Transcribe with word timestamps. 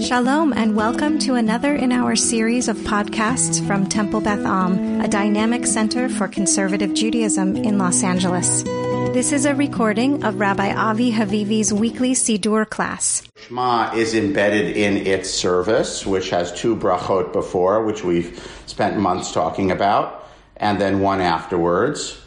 Shalom 0.00 0.52
and 0.52 0.76
welcome 0.76 1.18
to 1.20 1.36
another 1.36 1.74
in 1.74 1.90
our 1.90 2.16
series 2.16 2.68
of 2.68 2.76
podcasts 2.78 3.66
from 3.66 3.88
Temple 3.88 4.20
Beth 4.20 4.44
Am, 4.44 5.00
a 5.00 5.08
dynamic 5.08 5.64
center 5.64 6.10
for 6.10 6.28
conservative 6.28 6.92
Judaism 6.92 7.56
in 7.56 7.78
Los 7.78 8.02
Angeles. 8.02 8.62
This 8.62 9.32
is 9.32 9.46
a 9.46 9.54
recording 9.54 10.22
of 10.22 10.38
Rabbi 10.38 10.70
Avi 10.74 11.12
Havivi's 11.12 11.72
weekly 11.72 12.12
Siddur 12.12 12.68
class. 12.68 13.22
Shema 13.36 13.94
is 13.94 14.14
embedded 14.14 14.76
in 14.76 14.98
its 14.98 15.30
service, 15.30 16.04
which 16.04 16.28
has 16.28 16.52
two 16.52 16.76
brachot 16.76 17.32
before, 17.32 17.82
which 17.82 18.04
we've 18.04 18.62
spent 18.66 18.98
months 18.98 19.32
talking 19.32 19.70
about, 19.70 20.28
and 20.58 20.78
then 20.78 21.00
one 21.00 21.22
afterwards. 21.22 22.20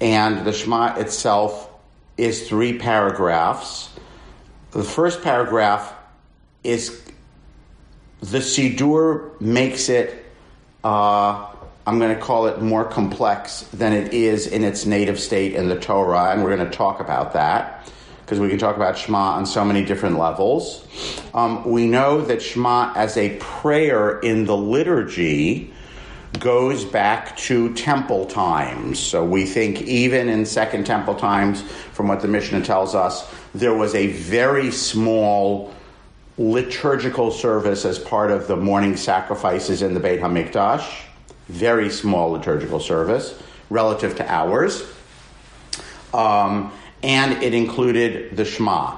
And 0.00 0.46
the 0.46 0.52
Shema 0.52 0.94
itself 0.96 1.70
is 2.16 2.48
three 2.48 2.78
paragraphs. 2.78 3.90
The 4.70 4.84
first 4.84 5.22
paragraph 5.22 5.94
is 6.64 7.02
the 8.20 8.38
Siddur 8.38 9.40
makes 9.40 9.88
it, 9.88 10.24
uh, 10.84 11.46
I'm 11.86 11.98
going 11.98 12.14
to 12.14 12.20
call 12.20 12.46
it 12.46 12.60
more 12.60 12.84
complex 12.84 13.62
than 13.72 13.92
it 13.92 14.12
is 14.12 14.46
in 14.46 14.64
its 14.64 14.86
native 14.86 15.18
state 15.20 15.54
in 15.54 15.68
the 15.68 15.78
Torah, 15.78 16.30
and 16.30 16.42
we're 16.42 16.54
going 16.56 16.68
to 16.68 16.76
talk 16.76 17.00
about 17.00 17.32
that 17.34 17.90
because 18.28 18.40
we 18.40 18.48
can 18.50 18.58
talk 18.58 18.76
about 18.76 18.98
Shema 18.98 19.36
on 19.36 19.46
so 19.46 19.64
many 19.64 19.84
different 19.84 20.18
levels. 20.18 20.86
Um, 21.32 21.64
we 21.64 21.86
know 21.86 22.20
that 22.20 22.42
Shema 22.42 22.92
as 22.94 23.16
a 23.16 23.36
prayer 23.38 24.18
in 24.18 24.44
the 24.44 24.56
liturgy 24.56 25.72
goes 26.38 26.84
back 26.84 27.36
to 27.38 27.72
temple 27.72 28.26
times. 28.26 28.98
So 28.98 29.24
we 29.24 29.46
think 29.46 29.80
even 29.82 30.28
in 30.28 30.44
Second 30.44 30.84
Temple 30.84 31.14
times, 31.14 31.62
from 31.62 32.06
what 32.06 32.20
the 32.20 32.28
Mishnah 32.28 32.64
tells 32.64 32.94
us, 32.94 33.26
there 33.54 33.74
was 33.74 33.94
a 33.94 34.08
very 34.08 34.70
small 34.70 35.72
liturgical 36.38 37.32
service 37.32 37.84
as 37.84 37.98
part 37.98 38.30
of 38.30 38.46
the 38.46 38.56
morning 38.56 38.96
sacrifices 38.96 39.82
in 39.82 39.92
the 39.92 40.00
Beit 40.00 40.20
HaMikdash. 40.20 41.02
Very 41.48 41.90
small 41.90 42.30
liturgical 42.30 42.78
service 42.78 43.40
relative 43.70 44.16
to 44.16 44.32
ours. 44.32 44.84
Um, 46.14 46.72
and 47.02 47.42
it 47.42 47.54
included 47.54 48.36
the 48.36 48.44
Shema 48.44 48.96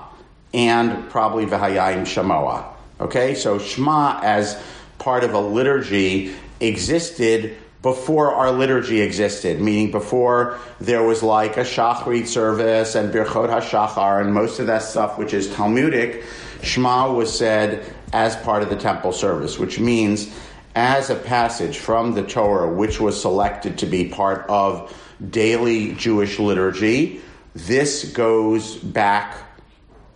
and 0.53 1.09
probably 1.11 1.47
V'hayayim 1.47 2.03
Shamoa. 2.03 2.65
Okay, 3.01 3.35
so 3.35 3.59
Shema 3.59 4.21
as 4.23 4.63
part 4.99 5.25
of 5.25 5.33
a 5.33 5.41
liturgy 5.41 6.35
existed 6.61 7.57
before 7.83 8.35
our 8.35 8.51
liturgy 8.53 9.01
existed, 9.01 9.61
meaning 9.61 9.91
before 9.91 10.59
there 10.81 11.03
was 11.03 11.23
like 11.23 11.57
a 11.57 11.65
Shachrit 11.65 12.27
service 12.27 12.95
and 12.95 13.13
Birchot 13.13 13.49
HaShachar 13.49 14.21
and 14.21 14.35
most 14.35 14.59
of 14.59 14.67
that 14.67 14.83
stuff, 14.83 15.17
which 15.17 15.33
is 15.33 15.53
Talmudic, 15.55 16.23
Shema 16.63 17.13
was 17.13 17.37
said 17.37 17.85
as 18.13 18.37
part 18.37 18.63
of 18.63 18.69
the 18.69 18.77
temple 18.77 19.13
service, 19.13 19.59
which 19.59 19.81
means 19.81 20.31
as 20.75 21.09
a 21.09 21.15
passage 21.15 21.79
from 21.79 22.13
the 22.13 22.23
Torah, 22.23 22.73
which 22.73 23.01
was 23.01 23.21
selected 23.21 23.79
to 23.79 23.87
be 23.87 24.09
part 24.09 24.45
of 24.49 24.95
daily 25.31 25.95
Jewish 25.95 26.39
liturgy. 26.39 27.23
This 27.55 28.13
goes 28.13 28.77
back 28.77 29.37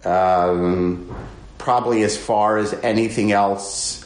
um, 0.04 1.14
probably 1.56 2.02
as 2.02 2.16
far 2.16 2.58
as 2.58 2.74
anything 2.74 3.32
else 3.32 4.03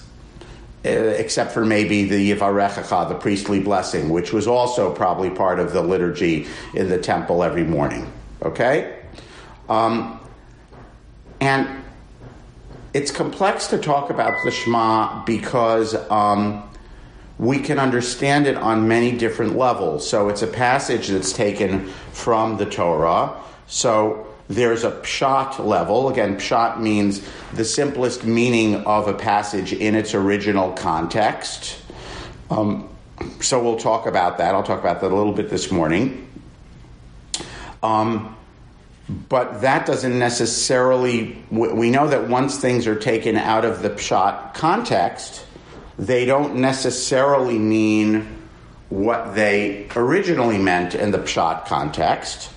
except 0.88 1.52
for 1.52 1.64
maybe 1.64 2.04
the 2.04 2.32
Yevarechecha, 2.32 3.08
the 3.08 3.14
priestly 3.14 3.60
blessing, 3.60 4.08
which 4.08 4.32
was 4.32 4.46
also 4.46 4.92
probably 4.92 5.30
part 5.30 5.60
of 5.60 5.72
the 5.72 5.82
liturgy 5.82 6.46
in 6.74 6.88
the 6.88 6.98
temple 6.98 7.42
every 7.42 7.64
morning. 7.64 8.10
Okay? 8.42 8.98
Um, 9.68 10.20
and 11.40 11.68
it's 12.94 13.10
complex 13.10 13.66
to 13.68 13.78
talk 13.78 14.10
about 14.10 14.34
the 14.44 14.50
Shema 14.50 15.24
because 15.24 15.94
um, 16.10 16.68
we 17.38 17.58
can 17.58 17.78
understand 17.78 18.46
it 18.46 18.56
on 18.56 18.88
many 18.88 19.12
different 19.12 19.56
levels. 19.56 20.08
So 20.08 20.28
it's 20.28 20.42
a 20.42 20.46
passage 20.46 21.08
that's 21.08 21.32
taken 21.32 21.88
from 22.12 22.56
the 22.56 22.66
Torah. 22.66 23.40
So 23.66 24.27
there's 24.48 24.84
a 24.84 24.90
pshat 24.90 25.64
level. 25.64 26.08
Again, 26.08 26.36
pshat 26.36 26.80
means 26.80 27.22
the 27.52 27.64
simplest 27.64 28.24
meaning 28.24 28.76
of 28.86 29.06
a 29.06 29.14
passage 29.14 29.72
in 29.72 29.94
its 29.94 30.14
original 30.14 30.72
context. 30.72 31.78
Um, 32.50 32.88
so 33.40 33.62
we'll 33.62 33.78
talk 33.78 34.06
about 34.06 34.38
that. 34.38 34.54
I'll 34.54 34.62
talk 34.62 34.80
about 34.80 35.00
that 35.02 35.12
a 35.12 35.14
little 35.14 35.32
bit 35.34 35.50
this 35.50 35.70
morning. 35.70 36.28
Um, 37.82 38.36
but 39.28 39.62
that 39.62 39.86
doesn't 39.86 40.18
necessarily, 40.18 41.42
we 41.50 41.90
know 41.90 42.08
that 42.08 42.28
once 42.28 42.58
things 42.58 42.86
are 42.86 42.96
taken 42.96 43.36
out 43.36 43.64
of 43.64 43.82
the 43.82 43.90
pshat 43.90 44.54
context, 44.54 45.46
they 45.98 46.24
don't 46.24 46.56
necessarily 46.56 47.58
mean 47.58 48.36
what 48.88 49.34
they 49.34 49.88
originally 49.96 50.58
meant 50.58 50.94
in 50.94 51.10
the 51.10 51.18
pshat 51.18 51.66
context. 51.66 52.50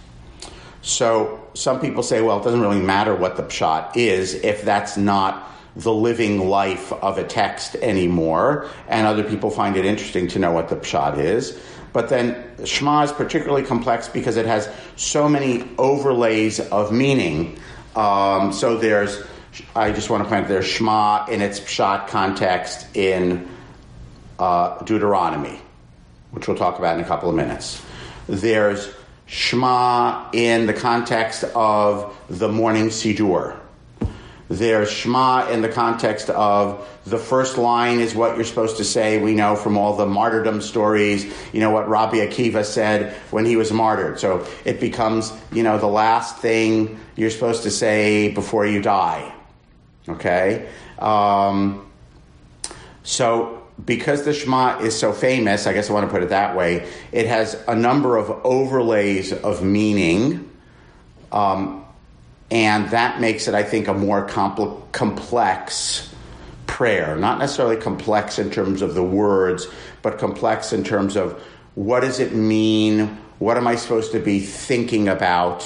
So 0.81 1.47
some 1.53 1.79
people 1.79 2.03
say, 2.03 2.21
well, 2.21 2.39
it 2.39 2.43
doesn't 2.43 2.61
really 2.61 2.81
matter 2.81 3.15
what 3.15 3.37
the 3.37 3.43
pshat 3.43 3.95
is 3.95 4.33
if 4.33 4.63
that's 4.63 4.97
not 4.97 5.47
the 5.75 5.93
living 5.93 6.49
life 6.49 6.91
of 6.91 7.17
a 7.17 7.23
text 7.23 7.75
anymore. 7.75 8.67
And 8.87 9.07
other 9.07 9.23
people 9.23 9.51
find 9.51 9.77
it 9.77 9.85
interesting 9.85 10.27
to 10.29 10.39
know 10.39 10.51
what 10.51 10.69
the 10.69 10.75
pshat 10.75 11.17
is. 11.17 11.57
But 11.93 12.09
then 12.09 12.43
Shema 12.65 13.03
is 13.03 13.11
particularly 13.11 13.63
complex 13.63 14.07
because 14.07 14.37
it 14.37 14.45
has 14.45 14.69
so 14.95 15.27
many 15.27 15.69
overlays 15.77 16.59
of 16.59 16.91
meaning. 16.91 17.59
Um, 17.95 18.53
so 18.53 18.77
there's, 18.77 19.21
I 19.75 19.91
just 19.91 20.09
want 20.09 20.23
to 20.23 20.29
point 20.29 20.43
out, 20.43 20.49
there's 20.49 20.65
Shema 20.65 21.25
in 21.27 21.41
its 21.41 21.59
pshat 21.59 22.07
context 22.07 22.87
in 22.95 23.49
uh, 24.39 24.81
Deuteronomy, 24.83 25.59
which 26.31 26.47
we'll 26.47 26.57
talk 26.57 26.79
about 26.79 26.97
in 26.97 27.03
a 27.03 27.07
couple 27.07 27.29
of 27.29 27.35
minutes. 27.35 27.83
There's 28.27 28.89
Shema 29.31 30.29
in 30.33 30.65
the 30.65 30.73
context 30.73 31.45
of 31.55 32.13
the 32.29 32.49
morning 32.49 32.87
Siddur. 32.87 33.57
There's 34.49 34.91
Shema 34.91 35.47
in 35.47 35.61
the 35.61 35.69
context 35.69 36.29
of 36.29 36.85
the 37.05 37.17
first 37.17 37.57
line 37.57 38.01
is 38.01 38.13
what 38.13 38.35
you're 38.35 38.43
supposed 38.43 38.75
to 38.75 38.83
say. 38.83 39.21
We 39.21 39.33
know 39.33 39.55
from 39.55 39.77
all 39.77 39.95
the 39.95 40.05
martyrdom 40.05 40.59
stories, 40.59 41.33
you 41.53 41.61
know, 41.61 41.69
what 41.69 41.87
Rabbi 41.87 42.17
Akiva 42.17 42.65
said 42.65 43.13
when 43.31 43.45
he 43.45 43.55
was 43.55 43.71
martyred. 43.71 44.19
So 44.19 44.45
it 44.65 44.81
becomes, 44.81 45.31
you 45.53 45.63
know, 45.63 45.77
the 45.77 45.87
last 45.87 46.39
thing 46.39 46.99
you're 47.15 47.29
supposed 47.29 47.63
to 47.63 47.71
say 47.71 48.33
before 48.33 48.65
you 48.65 48.81
die. 48.81 49.33
Okay? 50.09 50.67
Um, 50.99 51.89
so 53.03 53.60
because 53.85 54.23
the 54.23 54.33
Shema 54.33 54.79
is 54.79 54.97
so 54.97 55.11
famous, 55.11 55.67
I 55.67 55.73
guess 55.73 55.89
I 55.89 55.93
want 55.93 56.05
to 56.05 56.11
put 56.11 56.23
it 56.23 56.29
that 56.29 56.55
way, 56.55 56.87
it 57.11 57.27
has 57.27 57.61
a 57.67 57.75
number 57.75 58.17
of 58.17 58.29
overlays 58.43 59.33
of 59.33 59.63
meaning. 59.63 60.49
Um, 61.31 61.85
and 62.49 62.89
that 62.89 63.21
makes 63.21 63.47
it, 63.47 63.55
I 63.55 63.63
think, 63.63 63.87
a 63.87 63.93
more 63.93 64.27
compl- 64.27 64.91
complex 64.91 66.13
prayer. 66.67 67.15
Not 67.15 67.39
necessarily 67.39 67.77
complex 67.77 68.39
in 68.39 68.51
terms 68.51 68.81
of 68.81 68.93
the 68.93 69.03
words, 69.03 69.67
but 70.01 70.19
complex 70.19 70.73
in 70.73 70.83
terms 70.83 71.15
of 71.15 71.41
what 71.75 72.01
does 72.01 72.19
it 72.19 72.33
mean? 72.33 73.17
What 73.39 73.57
am 73.57 73.67
I 73.67 73.75
supposed 73.75 74.11
to 74.11 74.19
be 74.19 74.39
thinking 74.41 75.07
about? 75.07 75.63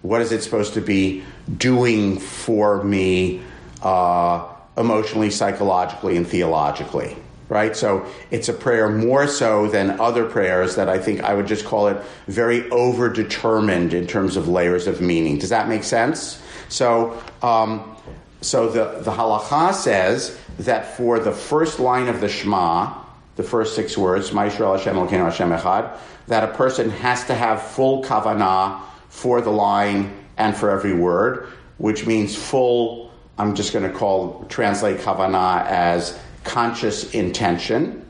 What 0.00 0.22
is 0.22 0.32
it 0.32 0.42
supposed 0.42 0.74
to 0.74 0.80
be 0.80 1.22
doing 1.58 2.18
for 2.18 2.82
me 2.82 3.42
uh, 3.82 4.48
emotionally, 4.76 5.30
psychologically, 5.30 6.16
and 6.16 6.26
theologically? 6.26 7.16
Right? 7.52 7.76
So 7.76 8.06
it's 8.30 8.48
a 8.48 8.54
prayer 8.54 8.88
more 8.88 9.26
so 9.26 9.68
than 9.68 10.00
other 10.00 10.24
prayers 10.24 10.74
that 10.76 10.88
I 10.88 10.98
think 10.98 11.20
I 11.22 11.34
would 11.34 11.46
just 11.46 11.66
call 11.66 11.88
it 11.88 11.98
very 12.26 12.62
overdetermined 12.70 13.92
in 13.92 14.06
terms 14.06 14.38
of 14.38 14.48
layers 14.48 14.86
of 14.86 15.02
meaning. 15.02 15.38
Does 15.38 15.50
that 15.50 15.68
make 15.68 15.84
sense? 15.84 16.42
So, 16.70 17.22
um, 17.42 17.94
so 18.40 18.70
the, 18.70 19.02
the 19.02 19.12
halacha 19.12 19.74
says 19.74 20.38
that 20.60 20.96
for 20.96 21.18
the 21.18 21.30
first 21.30 21.78
line 21.78 22.08
of 22.08 22.22
the 22.22 22.28
Shema, 22.28 22.94
the 23.36 23.42
first 23.42 23.76
six 23.76 23.98
words, 23.98 24.30
Ma'israel 24.30 24.78
Hashem 24.78 24.96
Elokeinu 24.96 25.24
Hashem 25.24 25.50
Echad, 25.50 25.98
that 26.28 26.44
a 26.44 26.54
person 26.54 26.88
has 26.88 27.22
to 27.26 27.34
have 27.34 27.60
full 27.60 28.02
kavanah 28.02 28.80
for 29.10 29.42
the 29.42 29.50
line 29.50 30.10
and 30.38 30.56
for 30.56 30.70
every 30.70 30.94
word, 30.94 31.48
which 31.76 32.06
means 32.06 32.34
full, 32.34 33.12
I'm 33.36 33.54
just 33.54 33.74
going 33.74 33.90
to 33.90 33.94
call, 33.94 34.46
translate 34.48 35.00
kavanah 35.00 35.66
as 35.66 36.18
conscious 36.44 37.12
intention, 37.14 38.06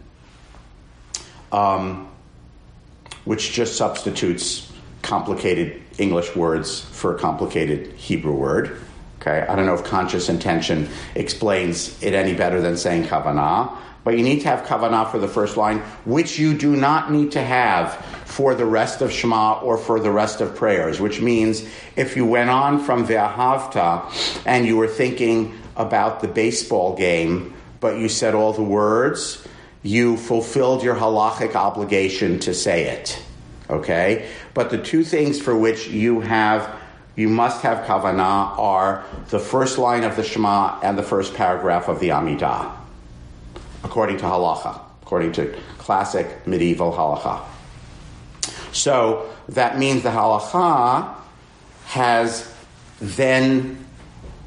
um, 1.51 2.09
which 3.25 3.53
just 3.53 3.77
substitutes 3.77 4.71
complicated 5.03 5.83
English 5.99 6.35
words 6.35 6.81
for 6.81 7.15
a 7.15 7.19
complicated 7.19 7.93
Hebrew 7.93 8.35
word. 8.35 8.81
Okay, 9.21 9.47
I 9.47 9.55
don't 9.55 9.67
know 9.67 9.75
if 9.75 9.85
conscious 9.85 10.29
intention 10.29 10.89
explains 11.15 12.03
it 12.03 12.13
any 12.15 12.35
better 12.35 12.61
than 12.61 12.77
saying 12.77 13.05
kavanah, 13.05 13.77
but 14.03 14.19
you 14.19 14.25
need 14.25 14.41
to 14.41 14.49
have 14.49 14.67
kavanah 14.67 15.11
for 15.13 15.19
the 15.19 15.29
first 15.29 15.57
line, 15.57 15.79
which 16.05 16.39
you 16.39 16.55
do 16.55 16.75
not 16.75 17.13
need 17.13 17.33
to 17.33 17.43
have 17.43 17.95
for 18.25 18.55
the 18.55 18.67
rest 18.67 19.01
of 19.01 19.13
Shema 19.13 19.61
or 19.61 19.77
for 19.77 20.01
the 20.01 20.11
rest 20.11 20.41
of 20.41 20.57
prayers, 20.57 21.01
which 21.01 21.21
means 21.21 21.63
if 21.95 22.17
you 22.17 22.27
went 22.27 22.51
on 22.51 22.83
from 22.83 23.07
Ve'ahavta 23.07 24.43
and 24.45 24.67
you 24.67 24.77
were 24.77 24.89
thinking 24.89 25.57
about 25.77 26.21
the 26.21 26.29
baseball 26.29 26.97
game, 26.97 27.55
but 27.83 27.99
you 27.99 28.09
said 28.09 28.35
all 28.35 28.55
the 28.55 28.63
words, 28.63 29.47
you 29.83 30.17
fulfilled 30.17 30.83
your 30.83 30.95
halachic 30.95 31.55
obligation 31.55 32.39
to 32.39 32.55
say 32.55 32.85
it. 32.85 33.21
Okay? 33.69 34.31
But 34.55 34.71
the 34.71 34.79
two 34.79 35.05
things 35.05 35.43
for 35.43 35.55
which 35.55 35.89
you 35.89 36.21
have 36.21 36.79
you 37.15 37.29
must 37.29 37.63
have 37.63 37.85
kavanah 37.87 38.59
are 38.59 39.05
the 39.29 39.39
first 39.39 39.77
line 39.77 40.03
of 40.03 40.17
the 40.17 40.23
Shema 40.23 40.81
and 40.81 40.97
the 40.97 41.03
first 41.03 41.35
paragraph 41.35 41.89
of 41.89 42.01
the 42.01 42.09
Amidah, 42.09 42.75
according 43.85 44.17
to 44.19 44.25
halacha, 44.25 44.81
according 45.03 45.33
to 45.33 45.55
classic 45.77 46.47
medieval 46.47 46.91
halacha. 46.91 47.43
So 48.73 49.29
that 49.51 49.79
means 49.79 50.03
the 50.03 50.09
halacha 50.09 51.15
has 51.85 52.51
then 52.99 53.85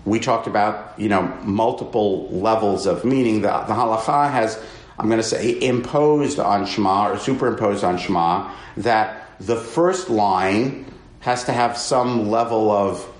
we 0.06 0.20
talked 0.20 0.48
about 0.48 0.98
you 1.00 1.10
know 1.10 1.24
multiple 1.44 2.30
levels 2.30 2.86
of 2.86 3.04
meaning. 3.04 3.42
The, 3.42 3.50
the 3.68 3.74
halacha 3.74 4.32
has 4.32 4.62
I'm 4.98 5.08
going 5.08 5.20
to 5.20 5.24
say 5.24 5.60
imposed 5.62 6.40
on 6.40 6.66
Shema 6.66 7.12
or 7.12 7.18
superimposed 7.18 7.84
on 7.84 7.98
Shema 7.98 8.54
that 8.78 9.30
the 9.40 9.58
first 9.58 10.10
line 10.10 10.86
has 11.20 11.44
to 11.46 11.54
have 11.54 11.78
some 11.78 12.30
level 12.30 12.72
of 12.72 13.12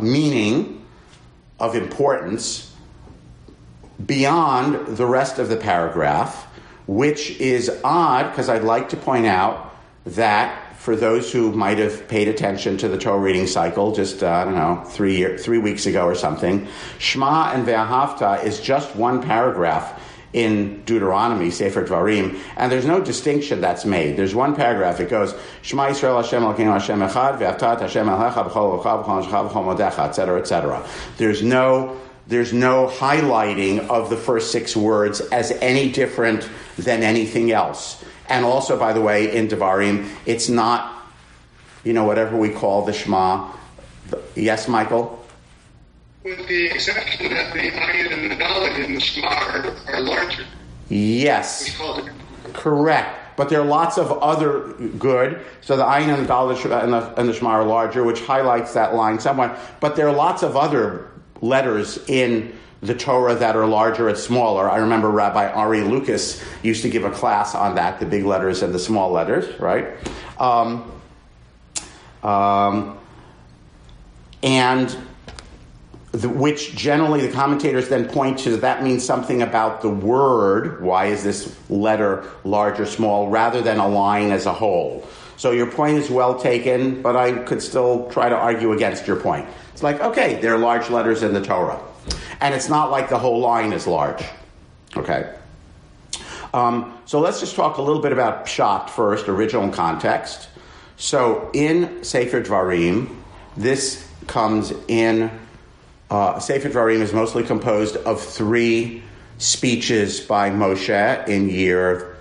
meaning 0.00 0.84
of 1.58 1.74
importance 1.74 2.72
beyond 4.04 4.96
the 4.96 5.06
rest 5.06 5.38
of 5.38 5.48
the 5.48 5.56
paragraph, 5.56 6.44
which 6.86 7.30
is 7.40 7.70
odd 7.82 8.30
because 8.30 8.48
I'd 8.48 8.64
like 8.64 8.90
to 8.90 8.96
point 8.96 9.26
out 9.26 9.74
that 10.06 10.63
for 10.84 10.94
those 10.94 11.32
who 11.32 11.50
might 11.50 11.78
have 11.78 12.06
paid 12.08 12.28
attention 12.28 12.76
to 12.76 12.88
the 12.88 12.98
Torah 12.98 13.18
reading 13.18 13.46
cycle 13.46 13.94
just, 13.94 14.22
uh, 14.22 14.28
I 14.30 14.44
don't 14.44 14.54
know, 14.54 14.84
three, 14.84 15.16
year, 15.16 15.38
three 15.38 15.56
weeks 15.56 15.86
ago 15.86 16.04
or 16.04 16.14
something, 16.14 16.68
Shema 16.98 17.52
and 17.54 17.66
Ve'ahavta 17.66 18.44
is 18.44 18.60
just 18.60 18.94
one 18.94 19.22
paragraph 19.22 19.98
in 20.34 20.82
Deuteronomy, 20.84 21.50
Sefer 21.50 21.86
Dvarim, 21.86 22.38
and 22.58 22.70
there's 22.70 22.84
no 22.84 23.00
distinction 23.00 23.62
that's 23.62 23.86
made. 23.86 24.18
There's 24.18 24.34
one 24.34 24.54
paragraph. 24.54 25.00
It 25.00 25.08
goes, 25.08 25.34
Shema 25.62 25.86
Yisrael 25.86 26.22
Hashem 26.22 26.42
Elokeinu 26.42 26.74
Hashem 26.74 27.00
Echad, 27.00 27.38
Ve'avtat 27.38 27.80
Hashem 27.80 28.06
Elecha 28.06 28.50
B'chol 28.50 28.82
V'chol 28.82 29.04
B'chol 29.06 29.24
Neshcha 29.24 29.50
B'chol 29.50 29.78
Modecha, 29.78 30.08
etc., 30.10 30.38
etc. 30.38 30.86
There's 31.16 31.42
no 31.42 31.98
there's 32.26 32.54
no 32.54 32.88
highlighting 32.88 33.86
of 33.88 34.08
the 34.08 34.16
first 34.16 34.50
six 34.50 34.74
words 34.74 35.20
as 35.20 35.50
any 35.50 35.92
different 35.92 36.48
than 36.78 37.02
anything 37.02 37.52
else. 37.52 38.02
And 38.28 38.44
also, 38.44 38.78
by 38.78 38.92
the 38.92 39.00
way, 39.00 39.34
in 39.36 39.48
Devarim, 39.48 40.08
it's 40.26 40.48
not, 40.48 41.06
you 41.84 41.92
know, 41.92 42.04
whatever 42.04 42.36
we 42.36 42.50
call 42.50 42.84
the 42.84 42.92
Shema. 42.92 43.52
Yes, 44.34 44.68
Michael? 44.68 45.24
With 46.22 46.46
the 46.48 46.66
exception 46.66 47.30
that 47.34 47.52
the 47.52 47.70
ayin 47.70 48.12
and 48.12 48.30
the 48.30 48.36
dalet 48.36 48.84
in 48.84 48.94
the 48.94 49.00
Shema 49.00 49.28
are, 49.28 49.76
are 49.88 50.00
larger. 50.00 50.44
Yes. 50.88 51.76
Correct. 52.54 53.36
But 53.36 53.48
there 53.48 53.60
are 53.60 53.66
lots 53.66 53.98
of 53.98 54.12
other 54.12 54.72
good. 54.98 55.40
So 55.60 55.76
the 55.76 55.84
ayin 55.84 56.14
and 56.14 56.24
the 56.24 56.32
dalet 56.32 56.82
and 56.82 56.92
the, 56.92 57.20
and 57.20 57.28
the 57.28 57.34
Shema 57.34 57.50
are 57.50 57.64
larger, 57.64 58.04
which 58.04 58.20
highlights 58.20 58.72
that 58.74 58.94
line 58.94 59.18
somewhat. 59.18 59.58
But 59.80 59.96
there 59.96 60.08
are 60.08 60.14
lots 60.14 60.42
of 60.42 60.56
other 60.56 61.10
letters 61.42 61.98
in 62.08 62.56
the 62.84 62.94
Torah 62.94 63.34
that 63.34 63.56
are 63.56 63.66
larger 63.66 64.08
and 64.08 64.18
smaller. 64.18 64.68
I 64.68 64.76
remember 64.76 65.10
Rabbi 65.10 65.48
Ari 65.48 65.80
Lucas 65.80 66.44
used 66.62 66.82
to 66.82 66.90
give 66.90 67.04
a 67.04 67.10
class 67.10 67.54
on 67.54 67.76
that, 67.76 67.98
the 67.98 68.04
big 68.04 68.24
letters 68.24 68.62
and 68.62 68.74
the 68.74 68.78
small 68.78 69.10
letters, 69.10 69.58
right? 69.58 69.96
Um, 70.38 70.92
um, 72.22 72.98
and 74.42 74.94
the, 76.12 76.28
which 76.28 76.76
generally 76.76 77.26
the 77.26 77.32
commentators 77.32 77.88
then 77.88 78.06
point 78.06 78.40
to 78.40 78.58
that 78.58 78.84
means 78.84 79.02
something 79.02 79.40
about 79.40 79.80
the 79.80 79.88
word. 79.88 80.82
Why 80.82 81.06
is 81.06 81.24
this 81.24 81.56
letter 81.70 82.24
large 82.44 82.78
or 82.78 82.86
small 82.86 83.28
rather 83.28 83.62
than 83.62 83.78
a 83.78 83.88
line 83.88 84.30
as 84.30 84.44
a 84.44 84.52
whole? 84.52 85.08
So 85.38 85.52
your 85.52 85.70
point 85.70 85.96
is 85.96 86.10
well 86.10 86.38
taken, 86.38 87.00
but 87.00 87.16
I 87.16 87.32
could 87.44 87.62
still 87.62 88.10
try 88.10 88.28
to 88.28 88.36
argue 88.36 88.72
against 88.72 89.06
your 89.06 89.16
point. 89.16 89.48
It's 89.72 89.82
like, 89.82 90.00
okay, 90.00 90.38
there 90.40 90.54
are 90.54 90.58
large 90.58 90.90
letters 90.90 91.22
in 91.22 91.32
the 91.32 91.40
Torah. 91.40 91.80
And 92.40 92.54
it's 92.54 92.68
not 92.68 92.90
like 92.90 93.08
the 93.08 93.18
whole 93.18 93.40
line 93.40 93.72
is 93.72 93.86
large. 93.86 94.24
Okay? 94.96 95.32
Um, 96.52 96.96
so 97.04 97.20
let's 97.20 97.40
just 97.40 97.56
talk 97.56 97.78
a 97.78 97.82
little 97.82 98.00
bit 98.00 98.12
about 98.12 98.46
Pshat 98.46 98.88
first, 98.90 99.28
original 99.28 99.68
context. 99.70 100.48
So 100.96 101.50
in 101.52 102.04
Sefer 102.04 102.42
Dvarim, 102.42 103.14
this 103.56 104.08
comes 104.26 104.72
in, 104.86 105.30
uh, 106.10 106.38
Sefer 106.38 106.70
Dvarim 106.70 107.00
is 107.00 107.12
mostly 107.12 107.42
composed 107.42 107.96
of 107.96 108.20
three 108.20 109.02
speeches 109.38 110.20
by 110.20 110.50
Moshe 110.50 111.28
in 111.28 111.48
year 111.48 112.16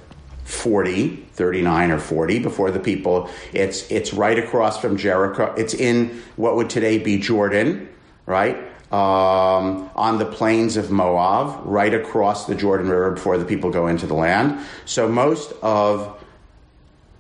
40, 0.46 1.16
39 1.34 1.92
or 1.92 2.00
40 2.00 2.40
before 2.40 2.72
the 2.72 2.80
people. 2.80 3.30
It's, 3.54 3.90
it's 3.92 4.14
right 4.14 4.38
across 4.38 4.80
from 4.80 4.98
Jericho. 4.98 5.54
It's 5.56 5.74
in 5.74 6.22
what 6.36 6.56
would 6.56 6.70
today 6.70 6.98
be 6.98 7.20
Jordan, 7.20 7.88
right? 8.26 8.58
Um, 8.94 9.90
on 9.96 10.20
the 10.20 10.26
plains 10.26 10.78
of 10.78 10.92
Moab, 10.92 11.66
right 11.66 11.92
across 11.96 12.46
the 12.46 12.54
Jordan 12.54 12.90
River 12.90 13.10
before 13.10 13.40
the 13.40 13.46
people 13.46 13.72
go 13.72 13.88
into 13.88 14.06
the 14.06 14.14
land. 14.14 14.64
So 14.86 15.10
most 15.10 15.52
of 15.64 16.24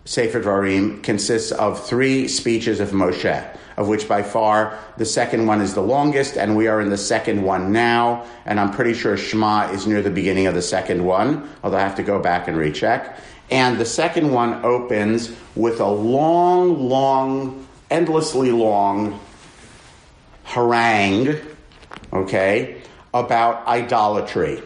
Sefer 0.06 0.40
Dvarim 0.40 1.02
consists 1.02 1.52
of 1.52 1.84
three 1.84 2.28
speeches 2.28 2.80
of 2.80 2.92
Moshe, 2.92 3.58
of 3.75 3.88
which 3.88 4.08
by 4.08 4.22
far 4.22 4.78
the 4.98 5.06
second 5.06 5.48
one 5.48 5.62
is 5.62 5.74
the 5.74 5.81
longest, 5.81 6.38
and 6.38 6.56
we 6.56 6.68
are 6.68 6.80
in 6.80 6.92
the 6.92 6.98
second 6.98 7.42
one 7.42 7.72
now, 7.72 8.24
and 8.46 8.60
I'm 8.60 8.70
pretty 8.70 8.94
sure 8.94 9.18
Shema 9.18 9.72
is 9.72 9.88
near 9.88 10.04
the 10.04 10.12
beginning 10.12 10.46
of 10.46 10.54
the 10.54 10.62
second 10.62 11.04
one, 11.04 11.50
although 11.64 11.78
I 11.78 11.81
have 11.81 11.96
to 11.96 12.04
go 12.04 12.20
back 12.20 12.48
and 12.48 12.56
recheck. 12.56 13.18
And 13.50 13.80
the 13.80 13.86
second 13.86 14.31
one 14.31 14.64
opens 14.64 15.36
with 15.56 15.80
a 15.80 15.90
long, 15.90 16.88
long, 16.88 17.68
endlessly 17.90 18.52
long 18.52 19.20
harangue 20.44 21.40
okay, 22.13 22.81
about 23.13 23.68
idolatry. 23.68 24.62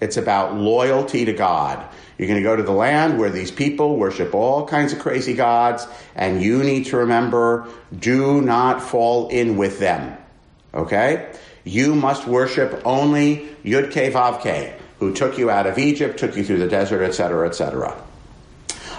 It's 0.00 0.16
about 0.16 0.54
loyalty 0.54 1.24
to 1.24 1.32
God. 1.32 1.84
You're 2.16 2.28
going 2.28 2.40
to 2.40 2.44
go 2.44 2.56
to 2.56 2.62
the 2.62 2.72
land 2.72 3.18
where 3.18 3.30
these 3.30 3.50
people 3.50 3.96
worship 3.96 4.34
all 4.34 4.66
kinds 4.66 4.92
of 4.92 4.98
crazy 4.98 5.34
gods, 5.34 5.86
and 6.14 6.42
you 6.42 6.62
need 6.62 6.86
to 6.86 6.98
remember 6.98 7.68
do 7.96 8.40
not 8.40 8.82
fall 8.82 9.28
in 9.28 9.56
with 9.56 9.78
them. 9.78 10.16
Okay? 10.74 11.32
You 11.64 11.94
must 11.94 12.26
worship 12.26 12.82
only 12.84 13.48
Yud 13.64 13.90
Ke 13.90 14.12
Vav 14.12 14.40
Ke, 14.40 14.80
who 14.98 15.14
took 15.14 15.38
you 15.38 15.50
out 15.50 15.66
of 15.66 15.78
Egypt, 15.78 16.18
took 16.18 16.36
you 16.36 16.44
through 16.44 16.58
the 16.58 16.68
desert, 16.68 17.02
etc., 17.02 17.48
etc. 17.48 18.02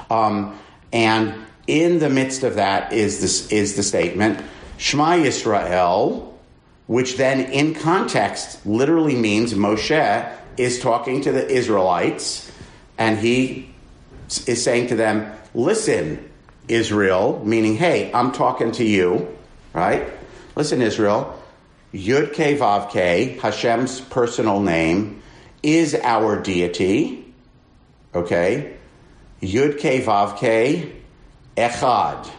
Um, 0.10 0.58
and 0.94 1.34
in 1.68 2.00
the 2.00 2.10
midst 2.10 2.44
of 2.44 2.56
that 2.56 2.94
is 2.94 3.22
this 3.22 3.52
is 3.52 3.76
the 3.76 3.84
statement 3.84 4.44
Shema 4.78 5.18
Yisrael 5.18 6.34
which 6.90 7.18
then 7.18 7.40
in 7.40 7.76
context 7.76 8.66
literally 8.66 9.16
means 9.16 9.54
Moshe 9.54 10.36
is 10.58 10.80
talking 10.80 11.22
to 11.22 11.32
the 11.32 11.48
Israelites 11.48 12.52
and 12.98 13.20
he 13.20 13.70
is 14.48 14.64
saying 14.64 14.88
to 14.88 14.96
them, 14.96 15.32
Listen, 15.54 16.32
Israel, 16.68 17.44
meaning, 17.46 17.76
hey, 17.76 18.12
I'm 18.12 18.32
talking 18.32 18.72
to 18.72 18.84
you, 18.84 19.28
right? 19.72 20.12
Listen, 20.56 20.82
Israel, 20.82 21.40
Yud 21.94 22.34
Ke 22.34 22.58
Vav 22.58 22.90
Ke, 22.90 23.40
Hashem's 23.40 24.02
personal 24.02 24.60
name, 24.60 25.22
is 25.62 25.94
our 25.94 26.42
deity, 26.42 27.24
okay? 28.16 28.78
Yud 29.44 29.78
Ke 29.78 30.04
Vav 30.04 30.38
Ke, 30.38 30.92
Echad. 31.56 32.32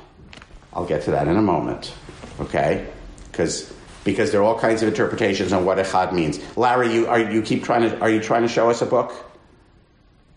I'll 0.73 0.87
get 0.87 1.05
to 1.05 1.13
that 1.13 1.29
in 1.29 1.37
a 1.37 1.43
moment, 1.43 1.95
okay? 2.41 2.89
Because 3.31 3.73
because 4.05 4.33
there 4.33 4.41
are 4.41 4.45
all 4.45 4.59
kinds 4.59 4.83
of 4.83 4.89
interpretations 4.89 5.53
on 5.53 5.65
what 5.65 5.79
echad 5.79 6.13
means. 6.13 6.41
Larry, 6.57 6.93
you 6.93 7.07
are 7.07 7.21
you 7.21 7.43
keep 7.43 7.65
trying 7.65 7.83
to 7.83 8.01
are 8.01 8.11
you 8.11 8.21
trying 8.21 8.43
to 8.43 8.49
show 8.49 8.71
us 8.71 8.83
a 8.83 8.87
book? 8.87 9.13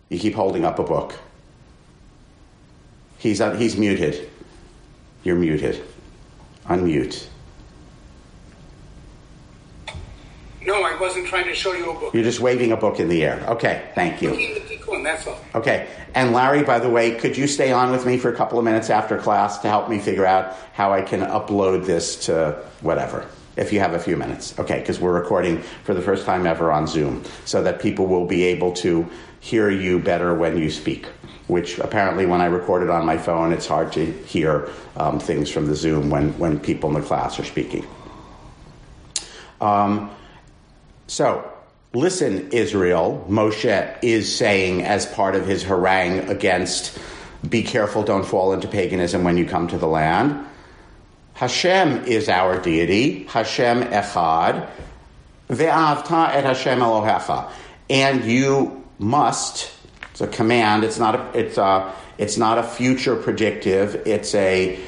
You 0.08 0.18
keep 0.18 0.34
holding 0.34 0.64
up 0.64 0.78
a 0.78 0.84
book. 0.84 1.14
He's 3.18 3.40
uh, 3.40 3.54
he's 3.56 3.76
muted. 3.76 4.30
You're 5.22 5.36
muted. 5.36 5.82
Unmute. 6.66 7.26
No, 10.66 10.82
I 10.82 10.98
wasn't 10.98 11.26
trying 11.26 11.44
to 11.44 11.54
show 11.54 11.72
you 11.74 11.90
a 11.90 11.94
book. 11.94 12.14
You're 12.14 12.22
just 12.22 12.40
waving 12.40 12.72
a 12.72 12.76
book 12.76 12.98
in 12.98 13.08
the 13.08 13.22
air. 13.24 13.44
Okay, 13.48 13.86
thank 13.94 14.22
you. 14.22 14.30
That's 15.02 15.26
all. 15.26 15.38
Okay, 15.54 15.88
and 16.14 16.32
Larry, 16.32 16.62
by 16.62 16.78
the 16.78 16.88
way, 16.88 17.16
could 17.16 17.36
you 17.36 17.46
stay 17.46 17.72
on 17.72 17.90
with 17.90 18.06
me 18.06 18.16
for 18.16 18.32
a 18.32 18.36
couple 18.36 18.58
of 18.58 18.64
minutes 18.64 18.88
after 18.88 19.18
class 19.18 19.58
to 19.58 19.68
help 19.68 19.90
me 19.90 19.98
figure 19.98 20.24
out 20.24 20.54
how 20.72 20.92
I 20.92 21.02
can 21.02 21.20
upload 21.20 21.84
this 21.84 22.26
to 22.26 22.62
whatever? 22.80 23.26
If 23.56 23.72
you 23.72 23.80
have 23.80 23.94
a 23.94 23.98
few 23.98 24.16
minutes. 24.16 24.58
Okay, 24.58 24.80
because 24.80 25.00
we're 25.00 25.12
recording 25.12 25.62
for 25.84 25.94
the 25.94 26.02
first 26.02 26.26
time 26.26 26.46
ever 26.46 26.72
on 26.72 26.86
Zoom 26.86 27.24
so 27.44 27.62
that 27.62 27.80
people 27.80 28.06
will 28.06 28.26
be 28.26 28.44
able 28.44 28.72
to 28.72 29.08
hear 29.40 29.70
you 29.70 29.98
better 29.98 30.34
when 30.34 30.58
you 30.58 30.70
speak. 30.70 31.06
Which 31.46 31.78
apparently, 31.78 32.24
when 32.24 32.40
I 32.40 32.46
record 32.46 32.82
it 32.82 32.90
on 32.90 33.04
my 33.04 33.18
phone, 33.18 33.52
it's 33.52 33.66
hard 33.66 33.92
to 33.92 34.06
hear 34.24 34.70
um, 34.96 35.20
things 35.20 35.50
from 35.50 35.66
the 35.66 35.74
Zoom 35.74 36.08
when, 36.08 36.38
when 36.38 36.58
people 36.58 36.88
in 36.88 36.94
the 37.00 37.06
class 37.06 37.38
are 37.38 37.44
speaking. 37.44 37.86
Um, 39.60 40.10
So, 41.06 41.44
listen, 41.92 42.50
Israel, 42.50 43.26
Moshe 43.28 43.98
is 44.02 44.34
saying 44.34 44.84
as 44.84 45.04
part 45.04 45.34
of 45.34 45.46
his 45.46 45.62
harangue 45.62 46.30
against 46.30 46.98
be 47.48 47.62
careful, 47.62 48.02
don't 48.02 48.24
fall 48.24 48.54
into 48.54 48.68
paganism 48.68 49.22
when 49.22 49.36
you 49.36 49.46
come 49.46 49.68
to 49.68 49.78
the 49.78 49.86
land. 49.86 50.46
Hashem 51.34 52.04
is 52.04 52.28
our 52.28 52.60
deity, 52.60 53.24
Hashem 53.24 53.82
Echad, 53.82 54.68
ve'avta 55.48 56.28
et 56.28 56.44
Hashem 56.44 56.78
Elohecha. 56.78 57.50
And 57.90 58.24
you 58.24 58.84
must, 59.00 59.72
it's 60.12 60.20
a 60.20 60.28
command, 60.28 60.84
it's 60.84 60.98
not 60.98 61.16
a, 61.16 61.38
it's 61.38 61.58
a, 61.58 61.92
it's 62.18 62.36
not 62.38 62.58
a 62.58 62.62
future 62.62 63.16
predictive, 63.16 64.06
it's 64.06 64.32
a 64.36 64.78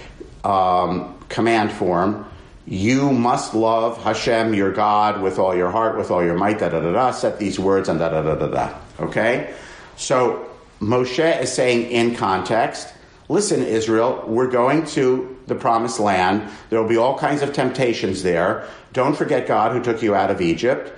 um, 0.44 1.18
command 1.28 1.72
form. 1.72 2.24
You 2.64 3.12
must 3.12 3.54
love 3.54 4.02
Hashem, 4.02 4.54
your 4.54 4.72
God, 4.72 5.22
with 5.22 5.38
all 5.38 5.54
your 5.54 5.70
heart, 5.70 5.98
with 5.98 6.10
all 6.12 6.24
your 6.24 6.36
might, 6.36 6.60
da 6.60 6.68
da 6.68 6.80
da 6.80 6.92
da. 6.92 7.10
Set 7.10 7.38
these 7.38 7.58
words 7.58 7.88
and 7.88 7.98
da 7.98 8.08
da 8.08 8.22
da 8.22 8.34
da 8.36 8.46
da. 8.46 8.78
Okay? 9.00 9.52
So 9.96 10.48
Moshe 10.80 11.42
is 11.42 11.52
saying 11.52 11.90
in 11.90 12.14
context, 12.14 12.92
listen, 13.28 13.62
Israel, 13.62 14.24
we're 14.26 14.50
going 14.50 14.84
to 14.86 15.35
the 15.46 15.54
promised 15.54 16.00
land. 16.00 16.50
There 16.70 16.80
will 16.80 16.88
be 16.88 16.96
all 16.96 17.18
kinds 17.18 17.42
of 17.42 17.52
temptations 17.52 18.22
there. 18.22 18.68
Don't 18.92 19.16
forget 19.16 19.46
God 19.46 19.72
who 19.72 19.82
took 19.82 20.02
you 20.02 20.14
out 20.14 20.30
of 20.30 20.40
Egypt. 20.40 20.92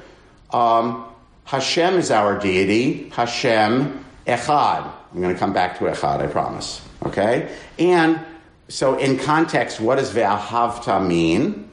Um, 0.53 1.05
Hashem 1.45 1.95
is 1.95 2.11
our 2.11 2.39
deity. 2.39 3.09
Hashem 3.11 4.05
Echad. 4.27 4.93
I'm 5.13 5.21
going 5.21 5.33
to 5.33 5.39
come 5.39 5.53
back 5.53 5.79
to 5.79 5.85
Echad, 5.85 6.21
I 6.21 6.27
promise. 6.27 6.83
Okay? 7.05 7.55
And 7.79 8.21
so, 8.69 8.99
in 8.99 9.19
context, 9.19 9.81
what 9.81 9.97
does 9.97 10.13
Ve'ahavta 10.13 11.07
mean? 11.07 11.71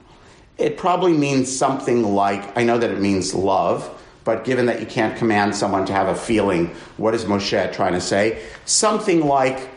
It 0.58 0.78
probably 0.78 1.12
means 1.12 1.54
something 1.54 2.04
like, 2.04 2.58
I 2.58 2.64
know 2.64 2.78
that 2.78 2.90
it 2.90 3.02
means 3.02 3.34
love, 3.34 3.92
but 4.24 4.46
given 4.46 4.68
that 4.68 4.80
you 4.80 4.86
can't 4.86 5.18
command 5.18 5.56
someone 5.56 5.86
to 5.88 5.94
have 5.94 6.08
a 6.08 6.16
feeling, 6.16 6.68
what 6.96 7.14
is 7.14 7.26
Moshe 7.26 7.74
trying 7.74 7.94
to 7.94 8.02
say? 8.02 8.42
Something 8.64 9.28
like 9.28 9.70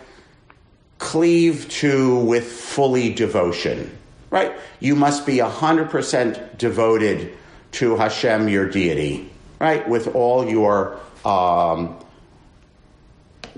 cleave 0.99 1.69
to 1.69 2.19
with 2.19 2.45
fully 2.51 3.13
devotion, 3.13 3.97
right? 4.31 4.53
You 4.81 4.97
must 4.97 5.27
be 5.27 5.37
100% 5.37 6.59
devoted 6.59 7.37
to 7.73 7.97
Hashem, 7.97 8.49
your 8.49 8.69
deity, 8.69 9.31
right? 9.61 9.89
With 9.89 10.15
all 10.15 10.49
your 10.49 10.99
um, 11.25 11.97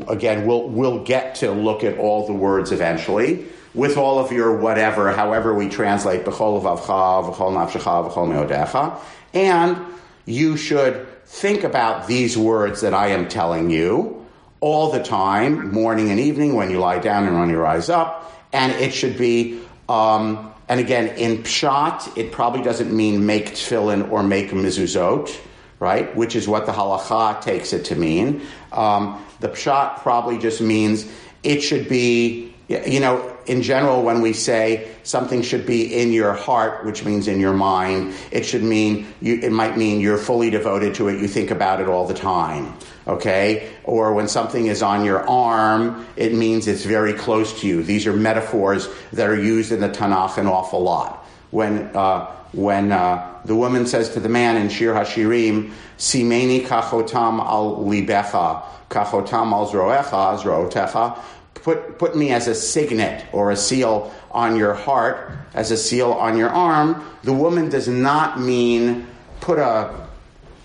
again, 0.09 0.47
we'll, 0.47 0.69
we'll 0.69 1.05
get 1.05 1.37
to 1.37 1.51
look 1.51 1.85
at 1.85 1.99
all 1.99 2.27
the 2.27 2.33
words 2.33 2.73
eventually 2.73 3.47
with 3.75 3.97
all 3.97 4.19
of 4.19 4.33
your 4.33 4.57
whatever, 4.57 5.13
however 5.13 5.55
we 5.55 5.69
translate 5.69 6.25
b'chol 6.25 6.61
vavcha, 6.63 7.33
v'chol 7.33 7.53
nafshecha, 7.53 8.11
v'chol 8.11 8.49
meodecha. 8.49 8.99
And 9.33 9.79
you 10.27 10.57
should 10.57 11.07
think 11.25 11.63
about 11.63 12.09
these 12.09 12.37
words 12.37 12.81
that 12.81 12.95
I 12.95 13.09
am 13.09 13.29
telling 13.29 13.71
you 13.71 14.20
all 14.61 14.91
the 14.93 15.03
time, 15.03 15.73
morning 15.73 16.11
and 16.11 16.21
evening, 16.21 16.55
when 16.55 16.71
you 16.71 16.79
lie 16.79 16.99
down 16.99 17.27
and 17.27 17.39
when 17.39 17.49
you 17.49 17.59
rise 17.59 17.89
up. 17.89 18.33
And 18.53 18.73
it 18.73 18.93
should 18.93 19.17
be, 19.17 19.61
um, 19.89 20.53
and 20.69 20.81
again, 20.81 21.09
in 21.17 21.39
pshat, 21.39 22.17
it 22.17 22.33
probably 22.33 22.63
doesn't 22.63 22.95
mean 22.95 23.27
make 23.27 23.51
tefillin 23.51 24.11
or 24.11 24.23
make 24.23 24.51
mezuzot, 24.51 25.35
right? 25.79 26.15
Which 26.15 26.37
is 26.37 26.47
what 26.47 26.67
the 26.67 26.73
halacha 26.73 27.41
takes 27.41 27.73
it 27.73 27.87
to 27.87 27.97
mean. 27.97 28.43
Um, 28.73 29.25
the 29.41 29.49
pshat 29.49 30.01
probably 30.01 30.39
just 30.39 30.61
means 30.61 31.11
it 31.43 31.61
should 31.61 31.89
be, 31.89 32.55
you 32.69 33.01
know, 33.01 33.37
in 33.47 33.63
general, 33.63 34.03
when 34.03 34.21
we 34.21 34.33
say 34.33 34.89
something 35.03 35.43
should 35.43 35.67
be 35.67 36.01
in 36.01 36.13
your 36.13 36.35
heart, 36.35 36.85
which 36.85 37.05
means 37.05 37.27
in 37.27 37.41
your 37.41 37.55
mind, 37.55 38.15
it 38.31 38.45
should 38.45 38.63
mean, 38.63 39.13
you, 39.21 39.41
it 39.41 39.51
might 39.51 39.77
mean 39.77 40.01
you're 40.01 40.19
fully 40.19 40.51
devoted 40.51 40.95
to 40.95 41.09
it, 41.09 41.21
you 41.21 41.27
think 41.27 41.51
about 41.51 41.81
it 41.81 41.89
all 41.89 42.07
the 42.07 42.15
time, 42.15 42.77
okay? 43.07 43.71
Or 43.85 44.13
when 44.13 44.29
something 44.29 44.67
is 44.67 44.83
on 44.83 45.05
your 45.05 45.29
arm, 45.29 46.07
it 46.17 46.35
means 46.35 46.69
it's 46.69 46.85
very 46.85 47.13
close 47.13 47.61
to 47.61 47.67
you. 47.67 47.83
These 47.83 48.07
are 48.07 48.13
metaphors 48.13 48.89
that 49.13 49.29
are 49.29 49.41
used 49.41 49.73
in 49.73 49.81
the 49.81 49.89
Tanakh 49.89 50.39
an 50.39 50.47
awful 50.47 50.83
lot. 50.83 51.25
When, 51.51 51.95
uh, 51.97 52.27
when 52.53 52.93
uh, 52.93 53.41
the 53.45 53.57
woman 53.57 53.87
says 53.87 54.11
to 54.11 54.21
the 54.21 54.29
man 54.29 54.57
in 54.57 54.69
Shir 54.69 54.95
Hashirim, 54.95 55.73
Simeni 55.99 56.67
kachotam 56.67 57.41
al 57.41 57.85
libecha, 57.85 58.63
kachotam 58.89 59.53
al 59.53 59.69
zroecha, 59.69 60.39
zrotecha, 60.39 61.19
put, 61.55 61.99
put 61.99 62.17
me 62.17 62.31
as 62.31 62.49
a 62.49 62.55
signet 62.55 63.27
or 63.33 63.51
a 63.51 63.57
seal 63.57 64.13
on 64.31 64.57
your 64.57 64.75
heart, 64.75 65.33
as 65.55 65.71
a 65.71 65.77
seal 65.77 66.13
on 66.13 66.37
your 66.37 66.51
arm, 66.51 67.05
the 67.23 67.33
woman 67.33 67.69
does 67.69 67.89
not 67.89 68.41
mean 68.41 69.07
put 69.41 69.59
a 69.59 70.09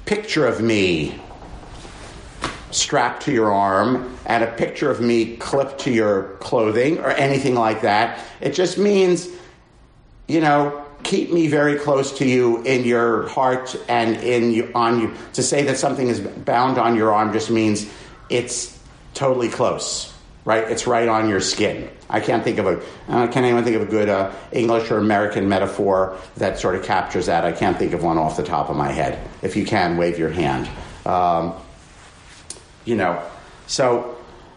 picture 0.05 0.45
of 0.45 0.61
me 0.61 1.19
strapped 2.75 3.23
to 3.23 3.31
your 3.31 3.51
arm 3.51 4.17
and 4.25 4.43
a 4.43 4.51
picture 4.51 4.91
of 4.91 5.01
me 5.01 5.37
clipped 5.37 5.79
to 5.81 5.91
your 5.91 6.35
clothing 6.39 6.99
or 6.99 7.09
anything 7.11 7.55
like 7.55 7.81
that. 7.81 8.19
It 8.41 8.51
just 8.51 8.77
means, 8.77 9.27
you 10.27 10.41
know, 10.41 10.85
keep 11.03 11.31
me 11.31 11.47
very 11.47 11.77
close 11.77 12.17
to 12.17 12.27
you 12.27 12.63
in 12.63 12.83
your 12.83 13.27
heart 13.29 13.75
and 13.87 14.17
in 14.17 14.51
you, 14.51 14.71
on 14.75 14.99
you. 14.99 15.13
To 15.33 15.43
say 15.43 15.63
that 15.63 15.77
something 15.77 16.07
is 16.07 16.19
bound 16.19 16.77
on 16.77 16.95
your 16.95 17.13
arm 17.13 17.31
just 17.31 17.49
means 17.49 17.89
it's 18.29 18.77
totally 19.13 19.49
close 19.49 20.11
right? 20.45 20.63
It's 20.69 20.85
right 20.85 21.07
on 21.07 21.27
your 21.27 21.41
skin. 21.41 21.89
I 22.07 22.19
can't 22.19 22.43
think 22.43 22.59
of 22.59 22.67
a, 22.67 22.81
uh, 23.09 23.27
can 23.27 23.43
anyone 23.43 23.63
think 23.63 23.75
of 23.75 23.81
a 23.81 23.91
good 23.91 24.07
uh, 24.07 24.31
English 24.51 24.91
or 24.91 24.99
American 24.99 25.49
metaphor 25.49 26.17
that 26.37 26.59
sort 26.59 26.75
of 26.75 26.85
captures 26.85 27.25
that? 27.25 27.43
I 27.43 27.51
can't 27.51 27.77
think 27.77 27.93
of 27.93 28.03
one 28.03 28.19
off 28.19 28.37
the 28.37 28.43
top 28.43 28.69
of 28.69 28.77
my 28.77 28.91
head. 28.91 29.27
If 29.41 29.55
you 29.55 29.65
can, 29.65 29.97
wave 29.97 30.19
your 30.19 30.29
hand. 30.29 30.69
Um, 31.05 31.55
you 32.85 32.95
know, 32.95 33.21
so 33.67 34.15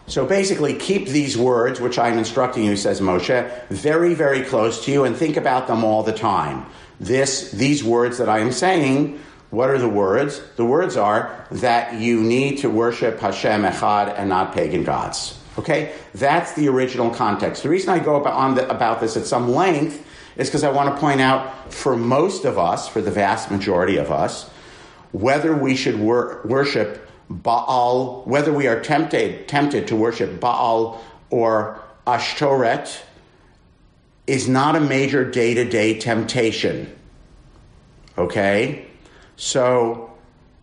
so 0.09 0.25
basically, 0.25 0.73
keep 0.73 1.07
these 1.07 1.37
words, 1.37 1.79
which 1.79 1.99
I'm 1.99 2.17
instructing 2.17 2.65
you, 2.65 2.75
says 2.75 2.99
Moshe, 2.99 3.67
very, 3.69 4.15
very 4.15 4.41
close 4.41 4.83
to 4.85 4.91
you, 4.91 5.03
and 5.03 5.15
think 5.15 5.37
about 5.37 5.67
them 5.67 5.83
all 5.83 6.01
the 6.01 6.13
time. 6.13 6.65
This, 6.99 7.51
these 7.51 7.83
words 7.83 8.17
that 8.17 8.27
I 8.27 8.39
am 8.39 8.51
saying, 8.51 9.19
what 9.51 9.69
are 9.69 9.77
the 9.77 9.87
words? 9.87 10.41
The 10.55 10.65
words 10.65 10.97
are 10.97 11.45
that 11.51 12.01
you 12.01 12.23
need 12.23 12.57
to 12.59 12.71
worship 12.71 13.19
Hashem 13.19 13.61
Echad 13.61 14.17
and 14.17 14.29
not 14.29 14.53
pagan 14.55 14.83
gods. 14.83 15.37
Okay, 15.59 15.93
that's 16.15 16.53
the 16.53 16.69
original 16.69 17.11
context. 17.11 17.61
The 17.61 17.69
reason 17.69 17.89
I 17.89 17.99
go 17.99 18.15
about, 18.15 18.55
the, 18.55 18.67
about 18.69 19.01
this 19.01 19.15
at 19.15 19.25
some 19.25 19.51
length 19.51 20.05
is 20.37 20.47
because 20.47 20.63
I 20.63 20.71
want 20.71 20.93
to 20.93 20.99
point 20.99 21.21
out 21.21 21.71
for 21.71 21.95
most 21.95 22.45
of 22.45 22.57
us, 22.57 22.87
for 22.87 23.01
the 23.01 23.11
vast 23.11 23.51
majority 23.51 23.97
of 23.97 24.11
us, 24.11 24.49
whether 25.11 25.55
we 25.55 25.75
should 25.75 25.99
wor- 25.99 26.41
worship 26.45 27.08
Baal, 27.29 28.23
whether 28.25 28.51
we 28.51 28.67
are 28.67 28.79
tempted, 28.79 29.47
tempted 29.47 29.87
to 29.87 29.95
worship 29.95 30.39
Baal 30.39 31.01
or 31.29 31.79
Ashtoret, 32.07 33.01
is 34.25 34.47
not 34.47 34.75
a 34.75 34.79
major 34.79 35.29
day 35.29 35.53
to 35.53 35.65
day 35.65 35.99
temptation. 35.99 36.95
Okay? 38.17 38.87
So 39.35 40.11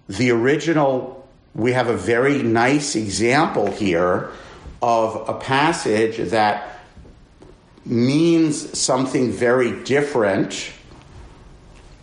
the 0.09 0.31
original, 0.31 1.29
we 1.55 1.73
have 1.73 1.89
a 1.89 1.97
very 1.97 2.43
nice 2.43 2.97
example 2.97 3.71
here 3.71 4.31
of 4.83 5.29
a 5.29 5.35
passage 5.35 6.31
that 6.31 6.81
means 7.85 8.79
something 8.79 9.31
very 9.31 9.83
different 9.85 10.73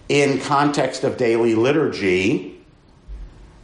in 0.09 0.39
context 0.39 1.03
of 1.03 1.17
daily 1.17 1.55
liturgy 1.55 2.52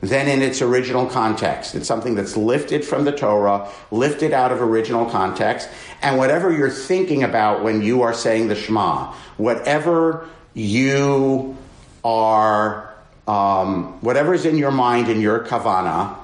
than 0.01 0.27
in 0.27 0.41
its 0.41 0.61
original 0.61 1.05
context. 1.07 1.75
It's 1.75 1.87
something 1.87 2.15
that's 2.15 2.37
lifted 2.37 2.85
from 2.85 3.03
the 3.03 3.11
Torah, 3.11 3.69
lifted 3.91 4.33
out 4.33 4.51
of 4.51 4.61
original 4.61 5.05
context, 5.05 5.69
and 6.01 6.17
whatever 6.17 6.51
you're 6.51 6.69
thinking 6.69 7.23
about 7.23 7.63
when 7.63 7.81
you 7.81 8.01
are 8.03 8.13
saying 8.13 8.47
the 8.47 8.55
Shema, 8.55 9.13
whatever 9.37 10.29
you 10.53 11.57
are, 12.03 12.93
um, 13.27 13.99
is 14.03 14.45
in 14.45 14.57
your 14.57 14.71
mind 14.71 15.09
in 15.09 15.19
your 15.19 15.45
kavana, 15.45 16.15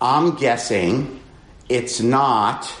I'm 0.00 0.36
guessing 0.36 1.20
it's 1.68 2.00
not, 2.00 2.72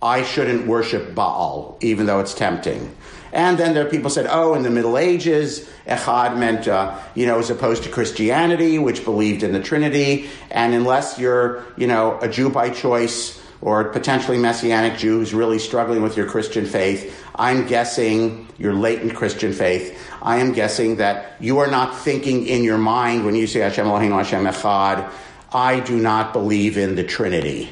I 0.00 0.22
shouldn't 0.22 0.66
worship 0.66 1.14
Baal, 1.14 1.76
even 1.80 2.06
though 2.06 2.20
it's 2.20 2.34
tempting. 2.34 2.94
And 3.32 3.58
then 3.58 3.74
there 3.74 3.86
are 3.86 3.90
people 3.90 4.10
said, 4.10 4.26
oh, 4.28 4.54
in 4.54 4.62
the 4.62 4.70
Middle 4.70 4.98
Ages, 4.98 5.70
Echad 5.86 6.36
meant, 6.36 6.66
uh, 6.66 6.98
you 7.14 7.26
know, 7.26 7.38
as 7.38 7.50
opposed 7.50 7.84
to 7.84 7.88
Christianity, 7.88 8.78
which 8.78 9.04
believed 9.04 9.42
in 9.42 9.52
the 9.52 9.60
Trinity. 9.60 10.28
And 10.50 10.74
unless 10.74 11.18
you're, 11.18 11.64
you 11.76 11.86
know, 11.86 12.18
a 12.20 12.28
Jew 12.28 12.50
by 12.50 12.70
choice 12.70 13.40
or 13.60 13.84
potentially 13.84 14.38
Messianic 14.38 14.98
Jew 14.98 15.18
who's 15.18 15.34
really 15.34 15.58
struggling 15.58 16.02
with 16.02 16.16
your 16.16 16.26
Christian 16.26 16.66
faith, 16.66 17.24
I'm 17.36 17.66
guessing 17.66 18.48
your 18.58 18.74
latent 18.74 19.14
Christian 19.14 19.52
faith. 19.52 19.98
I 20.22 20.38
am 20.38 20.52
guessing 20.52 20.96
that 20.96 21.36
you 21.40 21.58
are 21.58 21.66
not 21.66 21.96
thinking 21.96 22.46
in 22.46 22.64
your 22.64 22.78
mind 22.78 23.24
when 23.24 23.34
you 23.34 23.46
say 23.46 23.60
Hashem 23.60 23.86
Eloheinu 23.86 24.16
Hashem 24.16 24.44
Echad, 24.44 25.10
I 25.52 25.80
do 25.80 25.98
not 25.98 26.32
believe 26.32 26.78
in 26.78 26.96
the 26.96 27.04
Trinity. 27.04 27.70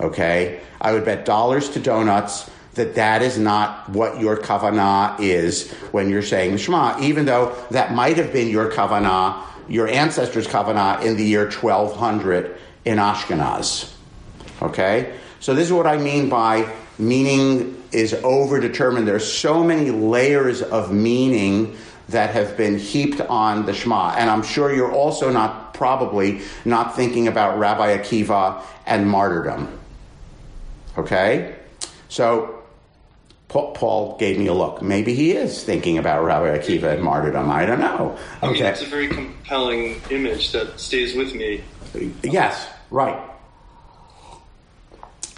Okay? 0.00 0.60
I 0.80 0.92
would 0.92 1.04
bet 1.04 1.24
dollars 1.24 1.70
to 1.70 1.80
donuts 1.80 2.48
that 2.74 2.94
that 2.94 3.22
is 3.22 3.38
not 3.38 3.88
what 3.88 4.20
your 4.20 4.36
kavanah 4.36 5.18
is 5.20 5.70
when 5.90 6.10
you're 6.10 6.22
saying 6.22 6.52
the 6.52 6.58
Shema, 6.58 7.00
even 7.00 7.24
though 7.24 7.56
that 7.70 7.92
might 7.92 8.16
have 8.16 8.32
been 8.32 8.48
your 8.48 8.70
kavanah, 8.70 9.42
your 9.68 9.88
ancestors' 9.88 10.46
kavanah 10.46 11.02
in 11.02 11.16
the 11.16 11.24
year 11.24 11.50
1200 11.50 12.56
in 12.84 12.98
Ashkenaz. 12.98 13.92
Okay? 14.62 15.18
So 15.40 15.54
this 15.54 15.66
is 15.66 15.72
what 15.72 15.86
I 15.86 15.98
mean 15.98 16.28
by 16.28 16.72
meaning 16.98 17.82
is 17.92 18.12
overdetermined. 18.12 19.08
are 19.08 19.18
so 19.18 19.62
many 19.62 19.90
layers 19.90 20.62
of 20.62 20.92
meaning 20.92 21.76
that 22.08 22.30
have 22.30 22.56
been 22.56 22.78
heaped 22.78 23.20
on 23.20 23.66
the 23.66 23.74
Shema. 23.74 24.14
And 24.16 24.30
I'm 24.30 24.42
sure 24.42 24.74
you're 24.74 24.92
also 24.92 25.30
not, 25.30 25.74
probably, 25.74 26.40
not 26.64 26.96
thinking 26.96 27.28
about 27.28 27.58
Rabbi 27.58 27.96
Akiva 27.96 28.62
and 28.86 29.08
martyrdom. 29.08 29.78
Okay? 30.96 31.54
So, 32.08 32.57
Paul 33.48 34.16
gave 34.18 34.38
me 34.38 34.46
a 34.46 34.52
look. 34.52 34.82
Maybe 34.82 35.14
he 35.14 35.32
is 35.32 35.64
thinking 35.64 35.96
about 35.96 36.22
Rabbi 36.22 36.58
Akiva 36.58 36.94
and 36.94 37.02
martyrdom. 37.02 37.50
I 37.50 37.64
don't 37.64 37.80
know. 37.80 38.18
Okay. 38.42 38.46
I 38.46 38.52
mean, 38.52 38.62
it's 38.64 38.82
a 38.82 38.86
very 38.86 39.08
compelling 39.08 40.00
image 40.10 40.52
that 40.52 40.78
stays 40.78 41.16
with 41.16 41.34
me. 41.34 41.64
Yes, 42.22 42.68
right. 42.90 43.18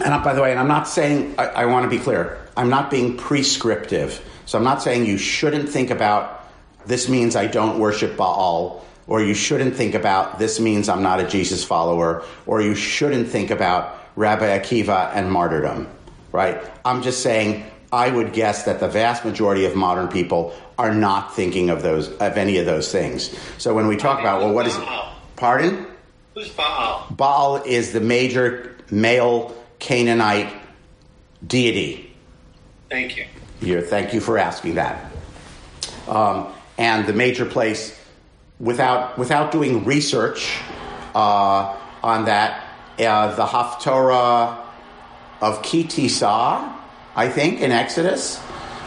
And 0.03 0.23
by 0.23 0.33
the 0.33 0.41
way, 0.41 0.51
and 0.51 0.59
I'm 0.59 0.67
not 0.67 0.87
saying, 0.87 1.35
I, 1.37 1.47
I 1.47 1.65
want 1.67 1.89
to 1.89 1.89
be 1.89 2.03
clear, 2.03 2.45
I'm 2.57 2.69
not 2.69 2.91
being 2.91 3.15
prescriptive. 3.15 4.23
So 4.45 4.57
I'm 4.57 4.63
not 4.63 4.81
saying 4.81 5.05
you 5.05 5.17
shouldn't 5.17 5.69
think 5.69 5.89
about 5.89 6.39
this 6.85 7.07
means 7.07 7.35
I 7.35 7.47
don't 7.47 7.79
worship 7.79 8.17
Baal, 8.17 8.83
or 9.07 9.21
you 9.21 9.33
shouldn't 9.33 9.75
think 9.75 9.93
about 9.93 10.39
this 10.39 10.59
means 10.59 10.89
I'm 10.89 11.03
not 11.03 11.19
a 11.19 11.27
Jesus 11.27 11.63
follower, 11.63 12.23
or 12.45 12.61
you 12.61 12.75
shouldn't 12.75 13.29
think 13.29 13.51
about 13.51 13.97
Rabbi 14.15 14.57
Akiva 14.59 15.11
and 15.13 15.31
martyrdom, 15.31 15.87
right? 16.31 16.61
I'm 16.83 17.03
just 17.03 17.21
saying 17.21 17.65
I 17.91 18.09
would 18.09 18.33
guess 18.33 18.63
that 18.63 18.79
the 18.79 18.87
vast 18.87 19.25
majority 19.25 19.65
of 19.65 19.75
modern 19.75 20.07
people 20.07 20.53
are 20.77 20.93
not 20.93 21.35
thinking 21.35 21.69
of 21.69 21.81
those 21.81 22.09
of 22.09 22.37
any 22.37 22.57
of 22.57 22.65
those 22.65 22.91
things. 22.91 23.37
So 23.57 23.73
when 23.73 23.87
we 23.87 23.97
talk 23.97 24.19
about 24.19 24.41
well, 24.41 24.53
what 24.53 24.65
is 24.65 24.77
it? 24.77 24.87
Pardon? 25.35 25.87
Who's 26.33 26.49
Baal? 26.49 27.07
Baal 27.11 27.57
is 27.57 27.91
the 27.91 27.99
major 27.99 28.77
male 28.89 29.55
Canaanite 29.79 30.53
deity. 31.45 32.13
Thank 32.89 33.17
you. 33.17 33.25
Here, 33.59 33.81
thank 33.81 34.13
you 34.13 34.21
for 34.21 34.37
asking 34.37 34.75
that. 34.75 35.11
Um, 36.07 36.47
and 36.77 37.05
the 37.05 37.13
major 37.13 37.45
place 37.45 37.97
without 38.59 39.17
without 39.17 39.51
doing 39.51 39.83
research 39.85 40.57
uh, 41.13 41.77
on 42.03 42.25
that. 42.25 42.67
Uh, 42.99 43.33
the 43.35 43.45
Haftorah 43.45 44.63
of 45.41 45.63
Ki 45.63 45.85
Tisa, 45.85 46.70
I 47.15 47.27
think, 47.27 47.59
in 47.59 47.71
Exodus, 47.71 48.41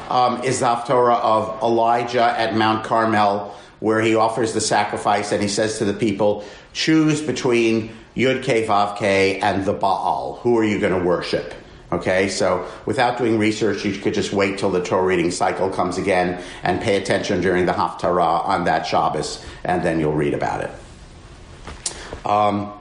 um, 0.09 0.43
is 0.43 0.61
the 0.61 0.67
Haftorah 0.67 1.21
of 1.21 1.63
Elijah 1.63 2.23
at 2.23 2.55
Mount 2.55 2.85
Carmel, 2.85 3.55
where 3.81 4.01
he 4.01 4.15
offers 4.15 4.55
the 4.55 4.61
sacrifice 4.61 5.33
and 5.33 5.43
he 5.43 5.49
says 5.49 5.79
to 5.79 5.85
the 5.85 5.93
people, 5.93 6.45
choose 6.73 7.21
between 7.21 7.91
Yud 8.17 8.43
Ke 8.43 8.67
Vav 8.67 8.97
Ke 8.97 9.43
and 9.43 9.65
the 9.65 9.75
Baal. 9.75 10.39
Who 10.43 10.57
are 10.59 10.65
you 10.65 10.81
going 10.81 10.99
to 10.99 11.07
worship? 11.07 11.53
Okay, 11.93 12.29
so 12.29 12.67
without 12.87 13.19
doing 13.19 13.39
research, 13.39 13.85
you 13.85 13.93
could 13.93 14.15
just 14.15 14.33
wait 14.33 14.59
till 14.59 14.71
the 14.71 14.83
Torah 14.83 15.05
reading 15.05 15.31
cycle 15.31 15.69
comes 15.69 15.99
again 15.99 16.43
and 16.63 16.81
pay 16.81 16.97
attention 16.97 17.41
during 17.41 17.67
the 17.67 17.73
Haftarah 17.73 18.47
on 18.47 18.65
that 18.65 18.87
Shabbos, 18.87 19.45
and 19.65 19.85
then 19.85 20.01
you'll 20.01 20.15
read 20.15 20.35
about 20.35 20.63
it. 20.63 22.27
Um, 22.27 22.73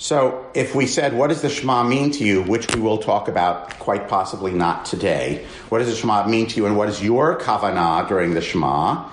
so, 0.00 0.48
if 0.54 0.76
we 0.76 0.86
said, 0.86 1.12
what 1.12 1.26
does 1.26 1.42
the 1.42 1.50
Shema 1.50 1.82
mean 1.82 2.12
to 2.12 2.24
you, 2.24 2.44
which 2.44 2.72
we 2.72 2.80
will 2.80 2.98
talk 2.98 3.26
about 3.26 3.80
quite 3.80 4.08
possibly 4.08 4.52
not 4.52 4.84
today, 4.84 5.44
what 5.70 5.80
does 5.80 5.88
the 5.88 5.96
Shema 5.96 6.24
mean 6.28 6.46
to 6.46 6.56
you, 6.56 6.66
and 6.66 6.76
what 6.76 6.88
is 6.88 7.02
your 7.02 7.36
kavanah 7.36 8.06
during 8.06 8.32
the 8.32 8.40
Shema? 8.40 9.10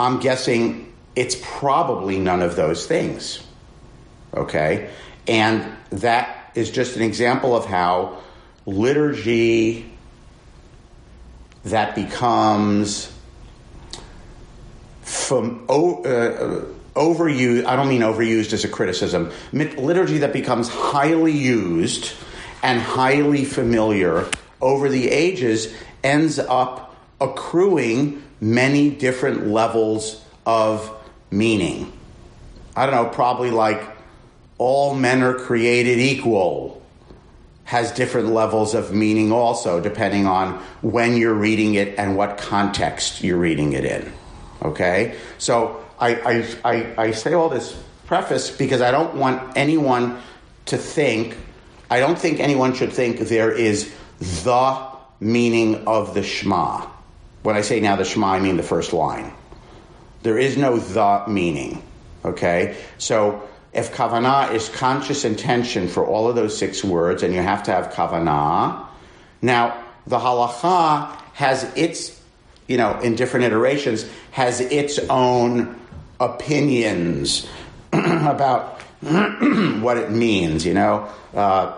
I'm 0.00 0.18
guessing 0.18 0.92
it's 1.14 1.36
probably 1.40 2.18
none 2.18 2.42
of 2.42 2.56
those 2.56 2.88
things. 2.88 3.40
Okay? 4.34 4.90
And 5.28 5.64
that 5.90 6.50
is 6.56 6.72
just 6.72 6.96
an 6.96 7.02
example 7.02 7.54
of 7.54 7.66
how 7.66 8.18
liturgy 8.66 9.92
that 11.66 11.94
becomes 11.94 13.12
from 15.02 15.64
uh, 15.68 15.74
uh, 15.74 16.64
overused. 16.94 17.64
I 17.66 17.76
don't 17.76 17.88
mean 17.88 18.02
overused 18.02 18.52
as 18.52 18.64
a 18.64 18.68
criticism. 18.68 19.30
Liturgy 19.52 20.18
that 20.18 20.32
becomes 20.32 20.68
highly 20.68 21.32
used 21.32 22.12
and 22.62 22.80
highly 22.80 23.44
familiar 23.44 24.28
over 24.60 24.88
the 24.88 25.08
ages 25.08 25.72
ends 26.02 26.38
up 26.38 26.96
accruing 27.20 28.22
many 28.40 28.90
different 28.90 29.46
levels 29.46 30.22
of 30.46 30.94
meaning. 31.30 31.92
I 32.74 32.86
don't 32.86 32.94
know, 32.94 33.10
probably 33.10 33.50
like 33.50 33.82
all 34.58 34.94
men 34.94 35.22
are 35.22 35.34
created 35.34 35.98
equal 35.98 36.80
has 37.64 37.92
different 37.92 38.28
levels 38.28 38.74
of 38.74 38.92
meaning 38.92 39.30
also, 39.30 39.80
depending 39.80 40.26
on 40.26 40.54
when 40.82 41.16
you're 41.16 41.32
reading 41.32 41.74
it 41.74 41.96
and 41.98 42.16
what 42.16 42.36
context 42.36 43.22
you're 43.22 43.38
reading 43.38 43.74
it 43.74 43.84
in. 43.84 44.12
Okay? 44.60 45.16
So 45.38 45.84
I, 46.00 46.56
I, 46.64 46.94
I, 46.96 47.10
say 47.10 47.34
all 47.34 47.50
this 47.50 47.76
preface 48.06 48.50
because 48.50 48.80
I 48.80 48.90
don't 48.90 49.16
want 49.16 49.56
anyone 49.56 50.20
to 50.66 50.78
think, 50.78 51.36
I 51.90 52.00
don't 52.00 52.18
think 52.18 52.40
anyone 52.40 52.74
should 52.74 52.92
think 52.92 53.18
there 53.18 53.52
is 53.52 53.92
the 54.18 54.88
meaning 55.20 55.86
of 55.86 56.14
the 56.14 56.22
Shema. 56.22 56.86
When 57.42 57.56
I 57.56 57.60
say 57.60 57.80
now 57.80 57.96
the 57.96 58.04
Shema, 58.04 58.28
I 58.28 58.40
mean 58.40 58.56
the 58.56 58.62
first 58.62 58.92
line. 58.92 59.32
There 60.22 60.38
is 60.38 60.56
no 60.56 60.78
the 60.78 61.24
meaning. 61.28 61.82
Okay? 62.24 62.76
So 62.98 63.48
if 63.72 63.94
kavanah 63.94 64.52
is 64.54 64.68
conscious 64.68 65.24
intention 65.24 65.88
for 65.88 66.06
all 66.06 66.28
of 66.28 66.36
those 66.36 66.56
six 66.56 66.82
words, 66.82 67.22
and 67.22 67.34
you 67.34 67.40
have 67.40 67.64
to 67.64 67.72
have 67.72 67.92
kavanah. 67.92 68.86
Now, 69.42 69.84
the 70.06 70.18
halacha 70.18 71.14
has 71.34 71.64
its, 71.76 72.20
you 72.66 72.76
know, 72.76 72.98
in 73.00 73.14
different 73.14 73.46
iterations, 73.46 74.06
has 74.32 74.60
its 74.60 74.98
own 74.98 75.79
opinions 76.20 77.48
about 77.92 78.80
what 79.00 79.96
it 79.96 80.10
means, 80.10 80.64
you 80.64 80.74
know. 80.74 81.08
Uh, 81.34 81.76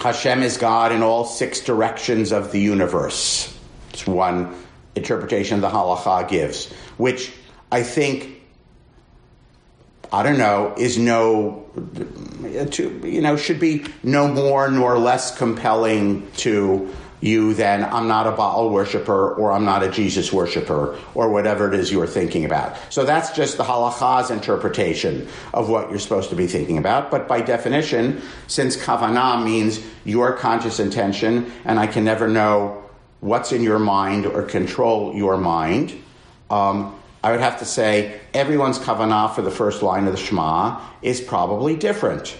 Hashem 0.00 0.42
is 0.42 0.56
God 0.56 0.92
in 0.92 1.02
all 1.02 1.24
six 1.24 1.60
directions 1.60 2.32
of 2.32 2.52
the 2.52 2.60
universe. 2.60 3.54
It's 3.92 4.06
one 4.06 4.54
interpretation 4.94 5.60
the 5.60 5.68
halacha 5.68 6.28
gives, 6.28 6.72
which 6.96 7.32
I 7.70 7.82
think 7.82 8.38
I 10.10 10.22
don't 10.22 10.38
know, 10.38 10.74
is 10.78 10.96
no, 10.96 11.66
to, 12.70 13.00
you 13.04 13.20
know, 13.20 13.36
should 13.36 13.60
be 13.60 13.84
no 14.02 14.26
more 14.26 14.70
nor 14.70 14.98
less 14.98 15.36
compelling 15.36 16.30
to 16.38 16.94
you 17.20 17.54
then 17.54 17.84
I'm 17.84 18.06
not 18.06 18.26
a 18.26 18.32
Baal 18.32 18.70
worshiper 18.70 19.34
or 19.34 19.52
I'm 19.52 19.64
not 19.64 19.82
a 19.82 19.90
Jesus 19.90 20.32
worshiper 20.32 20.98
or 21.14 21.30
whatever 21.30 21.72
it 21.72 21.78
is 21.78 21.90
you're 21.90 22.06
thinking 22.06 22.44
about. 22.44 22.76
So 22.92 23.04
that's 23.04 23.30
just 23.32 23.56
the 23.56 23.64
halacha's 23.64 24.30
interpretation 24.30 25.28
of 25.52 25.68
what 25.68 25.90
you're 25.90 25.98
supposed 25.98 26.30
to 26.30 26.36
be 26.36 26.46
thinking 26.46 26.78
about. 26.78 27.10
But 27.10 27.26
by 27.26 27.40
definition, 27.40 28.22
since 28.46 28.76
kavanah 28.76 29.44
means 29.44 29.80
your 30.04 30.32
conscious 30.36 30.78
intention, 30.78 31.50
and 31.64 31.78
I 31.78 31.86
can 31.86 32.04
never 32.04 32.28
know 32.28 32.84
what's 33.20 33.52
in 33.52 33.62
your 33.62 33.80
mind 33.80 34.26
or 34.26 34.42
control 34.42 35.14
your 35.14 35.36
mind, 35.36 35.92
um, 36.50 36.94
I 37.22 37.32
would 37.32 37.40
have 37.40 37.58
to 37.58 37.64
say 37.64 38.20
everyone's 38.32 38.78
kavanah 38.78 39.34
for 39.34 39.42
the 39.42 39.50
first 39.50 39.82
line 39.82 40.06
of 40.06 40.12
the 40.12 40.18
Shema 40.18 40.80
is 41.02 41.20
probably 41.20 41.74
different. 41.74 42.36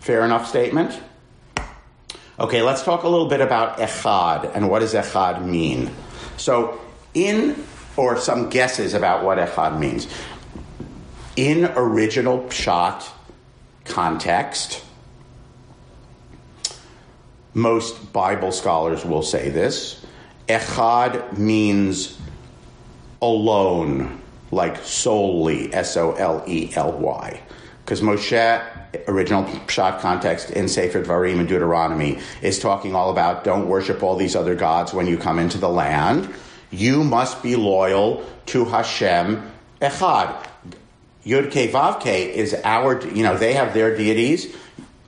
Fair 0.00 0.24
enough 0.24 0.48
statement? 0.48 0.98
Okay, 2.40 2.62
let's 2.62 2.84
talk 2.84 3.02
a 3.02 3.08
little 3.08 3.26
bit 3.26 3.40
about 3.40 3.78
echad 3.78 4.54
and 4.54 4.70
what 4.70 4.78
does 4.78 4.94
echad 4.94 5.44
mean. 5.44 5.90
So, 6.36 6.80
in 7.12 7.64
or 7.96 8.16
some 8.16 8.48
guesses 8.48 8.94
about 8.94 9.24
what 9.24 9.38
echad 9.38 9.76
means. 9.78 10.06
In 11.34 11.64
original 11.74 12.38
pshat 12.44 13.08
context, 13.84 14.84
most 17.54 18.12
Bible 18.12 18.52
scholars 18.52 19.04
will 19.04 19.22
say 19.22 19.50
this. 19.50 20.06
Echad 20.46 21.36
means 21.36 22.16
alone, 23.20 24.20
like 24.52 24.76
solely, 24.84 25.74
S 25.74 25.96
O 25.96 26.12
L 26.12 26.44
E 26.46 26.70
L 26.76 26.92
Y. 26.92 27.40
Because 27.84 28.00
Moshe, 28.00 28.77
original 29.06 29.44
pshat 29.44 30.00
context 30.00 30.50
in 30.50 30.68
Sefer 30.68 31.02
Dvarim 31.02 31.40
and 31.40 31.48
Deuteronomy, 31.48 32.18
is 32.42 32.58
talking 32.58 32.94
all 32.94 33.10
about 33.10 33.44
don't 33.44 33.68
worship 33.68 34.02
all 34.02 34.16
these 34.16 34.36
other 34.36 34.54
gods 34.54 34.92
when 34.92 35.06
you 35.06 35.18
come 35.18 35.38
into 35.38 35.58
the 35.58 35.68
land. 35.68 36.32
You 36.70 37.04
must 37.04 37.42
be 37.42 37.56
loyal 37.56 38.24
to 38.46 38.64
Hashem 38.64 39.50
Echad. 39.80 40.46
Yud 41.24 41.50
Ke 41.50 41.70
Vav 41.70 42.00
Ke 42.00 42.34
is 42.34 42.54
our, 42.64 43.02
you 43.08 43.22
know, 43.22 43.36
they 43.36 43.54
have 43.54 43.74
their 43.74 43.96
deities. 43.96 44.54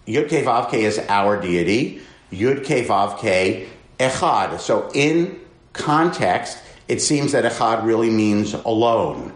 Yud 0.07 0.29
Ke 0.29 0.45
Vav 0.45 0.69
Ke 0.69 0.75
is 0.75 0.99
our 1.09 1.41
deity. 1.41 2.01
Yud 2.33 2.65
Ke 2.65 2.87
Vav 2.87 3.19
Ke 3.19 3.69
Echad. 3.99 4.61
So 4.61 4.91
in 4.95 5.41
context, 5.73 6.59
it 6.89 7.01
seems 7.01 7.33
that 7.33 7.45
Echad 7.45 7.85
really 7.85 8.11
means 8.11 8.55
alone 8.55 9.33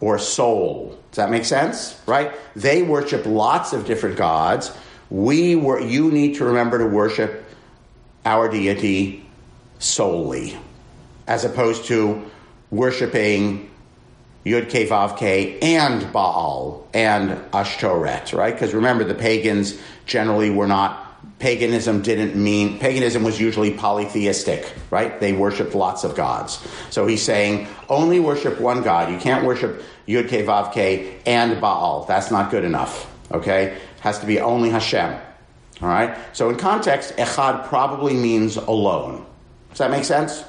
or 0.00 0.18
sole. 0.18 0.99
Does 1.10 1.16
that 1.16 1.30
make 1.30 1.44
sense? 1.44 2.00
Right? 2.06 2.32
They 2.54 2.82
worship 2.82 3.26
lots 3.26 3.72
of 3.72 3.86
different 3.86 4.16
gods. 4.16 4.72
We 5.10 5.56
were, 5.56 5.80
you 5.80 6.10
need 6.10 6.36
to 6.36 6.44
remember 6.44 6.78
to 6.78 6.86
worship 6.86 7.44
our 8.24 8.48
deity 8.48 9.26
solely, 9.78 10.56
as 11.26 11.44
opposed 11.44 11.86
to 11.86 12.30
worshiping 12.70 13.70
Yud 14.44 14.68
Ke 14.68 14.88
Vav 14.88 15.16
Ke 15.16 15.62
and 15.62 16.12
Baal 16.12 16.86
and 16.94 17.30
Ashtoret, 17.52 18.32
right? 18.32 18.54
Because 18.54 18.72
remember, 18.72 19.04
the 19.04 19.14
pagans 19.14 19.78
generally 20.06 20.50
were 20.50 20.68
not 20.68 21.09
paganism 21.38 22.02
didn't 22.02 22.36
mean 22.36 22.78
paganism 22.78 23.22
was 23.22 23.40
usually 23.40 23.72
polytheistic 23.72 24.72
right? 24.90 25.20
They 25.20 25.32
worshiped 25.32 25.74
lots 25.74 26.04
of 26.04 26.14
gods. 26.14 26.66
So 26.90 27.06
he's 27.06 27.22
saying 27.22 27.66
only 27.88 28.20
worship 28.20 28.60
one 28.60 28.82
god. 28.82 29.10
You 29.10 29.18
can't 29.18 29.44
worship 29.44 29.82
yud 30.06 30.28
ke 30.28 31.20
and 31.26 31.60
baal. 31.60 32.04
That's 32.04 32.30
not 32.30 32.50
good 32.50 32.64
enough 32.64 33.10
okay? 33.32 33.78
Has 34.00 34.18
to 34.20 34.26
be 34.26 34.40
only 34.40 34.70
hashem 34.70 35.18
all 35.82 35.88
right? 35.88 36.16
So 36.36 36.50
in 36.50 36.56
context 36.56 37.16
echad 37.16 37.66
probably 37.68 38.14
means 38.14 38.56
alone. 38.56 39.24
Does 39.70 39.78
that 39.78 39.90
make 39.90 40.04
sense? 40.04 40.44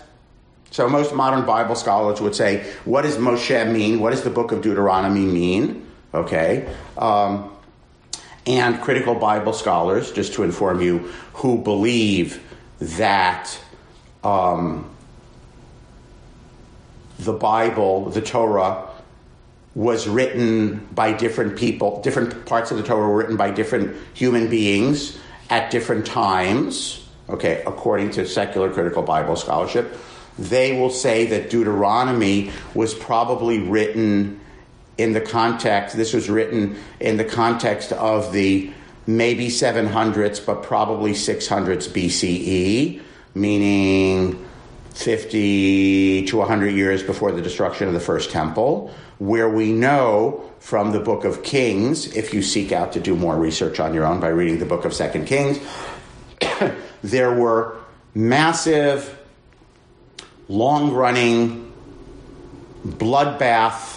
So 0.71 0.89
most 0.89 1.13
modern 1.13 1.45
bible 1.45 1.75
scholars 1.75 2.21
would 2.21 2.35
say 2.35 2.65
what 2.85 3.03
does 3.03 3.17
moshe 3.17 3.71
mean? 3.71 3.99
What 3.99 4.11
does 4.11 4.23
the 4.23 4.29
book 4.29 4.51
of 4.51 4.61
deuteronomy 4.61 5.25
mean? 5.25 5.87
Okay 6.13 6.73
um, 6.97 7.51
and 8.45 8.81
critical 8.81 9.15
Bible 9.15 9.53
scholars, 9.53 10.11
just 10.11 10.33
to 10.33 10.43
inform 10.43 10.81
you, 10.81 10.99
who 11.33 11.57
believe 11.57 12.41
that 12.79 13.59
um, 14.23 14.89
the 17.19 17.33
Bible, 17.33 18.09
the 18.09 18.21
Torah, 18.21 18.87
was 19.73 20.07
written 20.07 20.85
by 20.91 21.13
different 21.13 21.57
people, 21.57 22.01
different 22.01 22.45
parts 22.45 22.71
of 22.71 22.77
the 22.77 22.83
Torah 22.83 23.07
were 23.07 23.15
written 23.15 23.37
by 23.37 23.51
different 23.51 23.95
human 24.13 24.49
beings 24.49 25.17
at 25.49 25.71
different 25.71 26.05
times, 26.05 27.07
okay, 27.29 27.63
according 27.65 28.11
to 28.11 28.27
secular 28.27 28.69
critical 28.69 29.03
Bible 29.03 29.35
scholarship. 29.35 29.97
They 30.37 30.77
will 30.77 30.89
say 30.89 31.27
that 31.27 31.49
Deuteronomy 31.49 32.51
was 32.73 32.93
probably 32.93 33.59
written 33.59 34.40
in 35.01 35.13
the 35.13 35.21
context, 35.21 35.97
this 35.97 36.13
was 36.13 36.29
written 36.29 36.77
in 36.99 37.17
the 37.17 37.25
context 37.25 37.91
of 37.93 38.31
the 38.31 38.71
maybe 39.07 39.47
700s, 39.47 40.45
but 40.45 40.61
probably 40.61 41.13
600s 41.13 41.89
BCE, 41.89 43.01
meaning 43.33 44.45
50 44.93 46.25
to 46.27 46.37
100 46.37 46.69
years 46.69 47.01
before 47.01 47.31
the 47.31 47.41
destruction 47.41 47.87
of 47.87 47.95
the 47.95 47.99
first 47.99 48.29
temple, 48.29 48.93
where 49.17 49.49
we 49.49 49.71
know 49.71 50.47
from 50.59 50.91
the 50.91 50.99
book 50.99 51.25
of 51.25 51.41
Kings, 51.41 52.15
if 52.15 52.31
you 52.31 52.43
seek 52.43 52.71
out 52.71 52.93
to 52.93 52.99
do 52.99 53.15
more 53.15 53.35
research 53.35 53.79
on 53.79 53.95
your 53.95 54.05
own 54.05 54.19
by 54.19 54.27
reading 54.27 54.59
the 54.59 54.65
book 54.65 54.85
of 54.85 54.93
Second 54.93 55.25
Kings, 55.25 55.59
there 57.03 57.33
were 57.33 57.75
massive, 58.13 59.17
long 60.47 60.93
running, 60.93 61.73
bloodbath 62.85 63.90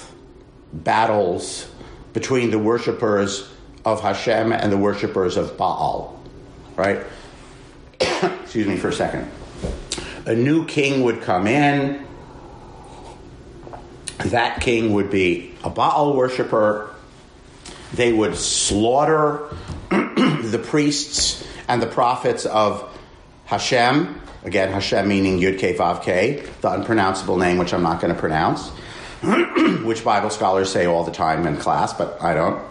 battles 0.82 1.70
between 2.12 2.50
the 2.50 2.58
worshippers 2.58 3.50
of 3.84 4.00
Hashem 4.00 4.52
and 4.52 4.72
the 4.72 4.76
worshippers 4.76 5.37
of 5.37 5.56
Baal. 5.56 6.20
Right? 6.76 7.00
Excuse 8.00 8.66
me 8.66 8.76
for 8.76 8.88
a 8.88 8.92
second. 8.92 9.30
A 10.26 10.34
new 10.34 10.64
king 10.66 11.02
would 11.02 11.22
come 11.22 11.46
in. 11.46 12.06
That 14.18 14.60
king 14.60 14.94
would 14.94 15.10
be 15.10 15.54
a 15.62 15.70
Baal 15.70 16.14
worshiper. 16.14 16.94
They 17.92 18.12
would 18.12 18.37
slaughter 18.37 19.54
the 19.90 20.62
priests 20.64 21.46
and 21.68 21.80
the 21.82 21.87
prophets 21.87 22.46
of 22.46 22.90
Hashem. 23.46 24.20
Again, 24.44 24.72
Hashem 24.72 25.08
meaning 25.08 25.38
Yud 25.38 25.58
Ke 25.58 25.76
Vav 25.76 26.00
Ke, 26.00 26.60
the 26.60 26.70
unpronounceable 26.70 27.38
name 27.38 27.58
which 27.58 27.72
I'm 27.72 27.82
not 27.82 28.00
going 28.00 28.14
to 28.14 28.18
pronounce. 28.18 28.70
which 29.84 30.04
Bible 30.04 30.30
scholars 30.30 30.70
say 30.70 30.87
all 30.87 31.04
the 31.04 31.12
time 31.12 31.46
in 31.46 31.56
class, 31.56 31.92
but 31.92 32.20
I 32.20 32.34
don't. 32.34 32.62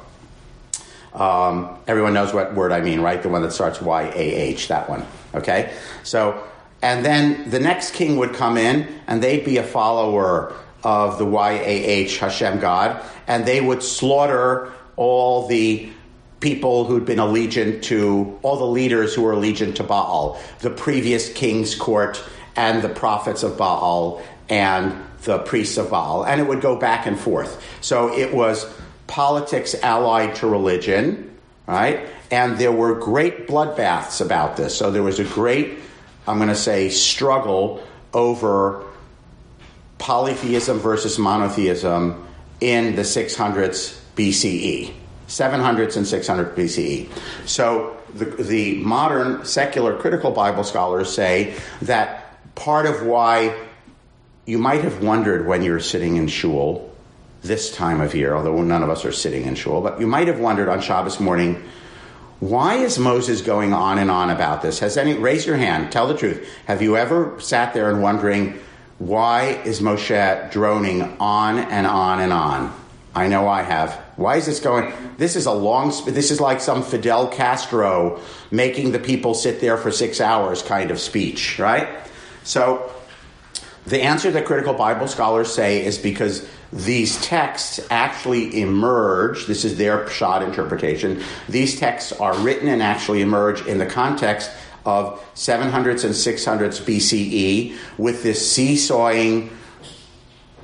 Um, 1.13 1.77
everyone 1.87 2.13
knows 2.13 2.33
what 2.33 2.53
word 2.53 2.71
I 2.71 2.81
mean, 2.81 3.01
right? 3.01 3.21
The 3.21 3.29
one 3.29 3.41
that 3.43 3.53
starts 3.53 3.81
Y 3.81 4.03
A 4.03 4.17
H, 4.17 4.67
that 4.67 4.89
one. 4.89 5.05
Okay? 5.33 5.73
So, 6.03 6.43
and 6.81 7.05
then 7.05 7.49
the 7.49 7.59
next 7.59 7.93
king 7.93 8.17
would 8.17 8.33
come 8.33 8.57
in, 8.57 8.87
and 9.07 9.21
they'd 9.21 9.45
be 9.45 9.57
a 9.57 9.63
follower 9.63 10.53
of 10.83 11.17
the 11.17 11.25
Y 11.25 11.51
A 11.51 11.83
H 11.85 12.19
Hashem 12.19 12.59
God, 12.59 13.03
and 13.27 13.45
they 13.45 13.61
would 13.61 13.81
slaughter 13.81 14.71
all 14.95 15.47
the 15.47 15.89
people 16.39 16.85
who'd 16.85 17.05
been 17.05 17.19
allegiant 17.19 17.83
to, 17.83 18.37
all 18.43 18.57
the 18.57 18.65
leaders 18.65 19.15
who 19.15 19.21
were 19.21 19.33
allegiant 19.33 19.75
to 19.75 19.83
Baal, 19.83 20.39
the 20.59 20.69
previous 20.69 21.31
king's 21.31 21.73
court, 21.73 22.21
and 22.55 22.81
the 22.81 22.89
prophets 22.89 23.43
of 23.43 23.57
Baal, 23.57 24.21
and 24.49 24.93
the 25.23 25.39
priests 25.39 25.77
of 25.77 25.89
Baal, 25.89 26.25
and 26.25 26.39
it 26.39 26.47
would 26.47 26.62
go 26.62 26.75
back 26.75 27.05
and 27.05 27.19
forth. 27.19 27.63
So 27.81 28.13
it 28.13 28.33
was 28.33 28.71
politics 29.07 29.75
allied 29.81 30.36
to 30.36 30.47
religion, 30.47 31.38
right? 31.67 32.07
And 32.31 32.57
there 32.57 32.71
were 32.71 32.95
great 32.95 33.47
bloodbaths 33.47 34.21
about 34.21 34.57
this. 34.57 34.75
So 34.77 34.91
there 34.91 35.03
was 35.03 35.19
a 35.19 35.23
great, 35.23 35.77
I'm 36.27 36.38
going 36.38 36.49
to 36.49 36.55
say, 36.55 36.89
struggle 36.89 37.86
over 38.13 38.86
polytheism 39.97 40.79
versus 40.79 41.17
monotheism 41.17 42.27
in 42.59 42.95
the 42.95 43.03
600s 43.03 43.99
BCE, 44.15 44.93
700s 45.27 45.97
and 45.97 46.07
600 46.07 46.55
BCE. 46.55 47.09
So 47.45 47.97
the, 48.13 48.25
the 48.25 48.75
modern 48.79 49.45
secular 49.45 49.97
critical 49.97 50.31
Bible 50.31 50.63
scholars 50.63 51.13
say 51.13 51.55
that 51.83 52.38
part 52.55 52.86
of 52.86 53.05
why 53.05 53.55
you 54.45 54.58
might 54.58 54.82
have 54.82 55.01
wondered 55.01 55.47
when 55.47 55.63
you're 55.63 55.79
sitting 55.79 56.17
in 56.17 56.27
shul 56.27 56.91
this 57.41 57.75
time 57.75 58.01
of 58.01 58.15
year, 58.15 58.36
although 58.36 58.62
none 58.62 58.84
of 58.84 58.89
us 58.89 59.06
are 59.06 59.12
sitting 59.12 59.45
in 59.45 59.56
shul, 59.56 59.82
but 59.82 59.99
you 59.99 60.08
might 60.08 60.27
have 60.27 60.39
wondered 60.39 60.69
on 60.69 60.82
Shabbos 60.82 61.19
morning, 61.19 61.62
why 62.39 62.75
is 62.75 62.99
Moses 62.99 63.41
going 63.41 63.73
on 63.73 63.97
and 63.99 64.12
on 64.12 64.29
about 64.29 64.62
this? 64.62 64.79
Has 64.79 64.97
any 64.97 65.13
raise 65.13 65.45
your 65.45 65.58
hand, 65.58 65.91
tell 65.91 66.08
the 66.08 66.17
truth. 66.17 66.47
Have 66.65 66.82
you 66.82 66.97
ever 66.97 67.39
sat 67.39 67.73
there 67.73 67.89
and 67.89 68.01
wondering 68.01 68.60
why 68.99 69.62
is 69.65 69.79
Moshe 69.79 70.51
droning 70.51 71.01
on 71.19 71.58
and 71.58 71.88
on 71.88 72.19
and 72.19 72.32
on? 72.32 72.73
I 73.15 73.27
know 73.27 73.47
I 73.47 73.62
have. 73.62 73.93
Why 74.15 74.38
is 74.38 74.45
this 74.45 74.60
going? 74.60 74.91
This 75.17 75.36
is 75.36 75.45
a 75.45 75.51
long. 75.51 75.93
This 76.06 76.32
is 76.32 76.41
like 76.41 76.60
some 76.60 76.82
Fidel 76.84 77.27
Castro 77.27 78.19
making 78.49 78.91
the 78.91 78.99
people 78.99 79.34
sit 79.36 79.62
there 79.62 79.77
for 79.77 79.91
six 79.91 80.19
hours 80.19 80.62
kind 80.62 80.89
of 80.89 80.99
speech, 80.99 81.60
right? 81.60 81.88
So 82.43 82.91
the 83.85 84.01
answer 84.01 84.31
that 84.31 84.45
critical 84.45 84.73
Bible 84.73 85.07
scholars 85.07 85.53
say 85.53 85.83
is 85.85 85.97
because 85.97 86.47
these 86.71 87.21
texts 87.21 87.85
actually 87.89 88.61
emerge, 88.61 89.45
this 89.45 89.65
is 89.65 89.77
their 89.77 90.05
pshat 90.05 90.45
interpretation, 90.45 91.21
these 91.49 91.79
texts 91.79 92.11
are 92.13 92.35
written 92.39 92.67
and 92.67 92.81
actually 92.81 93.21
emerge 93.21 93.65
in 93.67 93.77
the 93.77 93.85
context 93.85 94.49
of 94.85 95.21
700s 95.35 96.03
and 96.03 96.13
600s 96.13 96.81
BCE 96.81 97.75
with 97.97 98.23
this 98.23 98.51
seesawing 98.51 99.49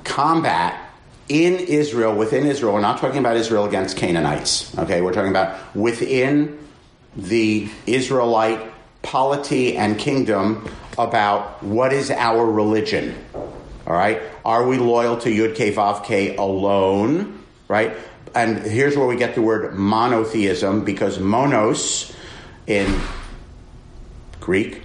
combat 0.04 0.90
in 1.28 1.54
Israel, 1.54 2.14
within 2.14 2.46
Israel. 2.46 2.74
We're 2.74 2.80
not 2.80 2.98
talking 2.98 3.18
about 3.18 3.36
Israel 3.36 3.64
against 3.64 3.96
Canaanites, 3.96 4.76
okay? 4.78 5.00
We're 5.00 5.12
talking 5.12 5.30
about 5.30 5.76
within 5.76 6.58
the 7.16 7.68
Israelite 7.86 8.60
polity 9.02 9.76
and 9.76 9.98
kingdom 9.98 10.68
about 10.98 11.62
what 11.62 11.92
is 11.92 12.10
our 12.10 12.44
religion. 12.44 13.14
All 13.86 13.94
right? 13.94 14.22
Are 14.44 14.66
we 14.66 14.78
loyal 14.78 15.16
to 15.18 15.30
Yud 15.30 15.54
Ke 15.54 15.74
Vav 15.74 16.38
alone? 16.38 17.42
Right? 17.68 17.96
And 18.34 18.58
here's 18.58 18.96
where 18.96 19.06
we 19.06 19.16
get 19.16 19.34
the 19.34 19.42
word 19.42 19.74
monotheism 19.74 20.84
because 20.84 21.18
monos 21.18 22.14
in 22.66 23.00
Greek 24.40 24.82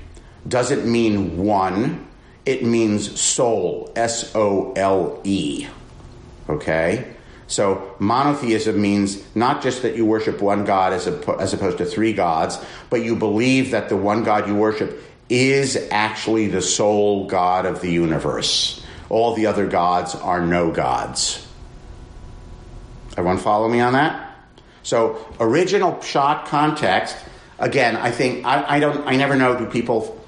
doesn't 0.47 0.89
mean 0.89 1.38
one, 1.38 2.08
it 2.45 2.63
means 2.63 3.19
sole, 3.19 3.91
S 3.95 4.36
O 4.36 4.73
L 4.73 5.21
E. 5.23 5.67
Okay? 6.49 7.14
So 7.47 7.95
monotheism 7.99 8.81
means 8.81 9.23
not 9.36 9.62
just 9.62 9.84
that 9.84 9.95
you 9.95 10.05
worship 10.05 10.41
one 10.41 10.65
God 10.65 10.93
as, 10.93 11.08
as 11.08 11.53
opposed 11.53 11.77
to 11.77 11.86
three 11.86 12.13
gods, 12.13 12.58
but 12.89 13.03
you 13.03 13.15
believe 13.15 13.71
that 13.71 13.89
the 13.89 13.97
one 13.97 14.23
God 14.23 14.47
you 14.47 14.55
worship 14.55 15.01
is 15.29 15.77
actually 15.91 16.47
the 16.47 16.62
sole 16.62 17.27
God 17.27 17.65
of 17.65 17.81
the 17.81 17.91
universe. 17.91 18.84
All 19.10 19.36
the 19.36 19.45
other 19.45 19.67
gods 19.67 20.15
are 20.15 20.41
no 20.41 20.71
gods. 20.71 21.45
Everyone 23.12 23.38
follow 23.38 23.67
me 23.67 23.79
on 23.79 23.93
that? 23.93 24.21
So, 24.81 25.25
original 25.39 25.93
pshat 25.93 26.45
context 26.45 27.15
again, 27.60 27.95
I 27.95 28.12
think 28.12 28.45
I, 28.45 28.75
I 28.75 28.79
don't. 28.79 29.08
I 29.08 29.15
never 29.15 29.36
know. 29.36 29.58
Do 29.58 29.65
people 29.65 30.21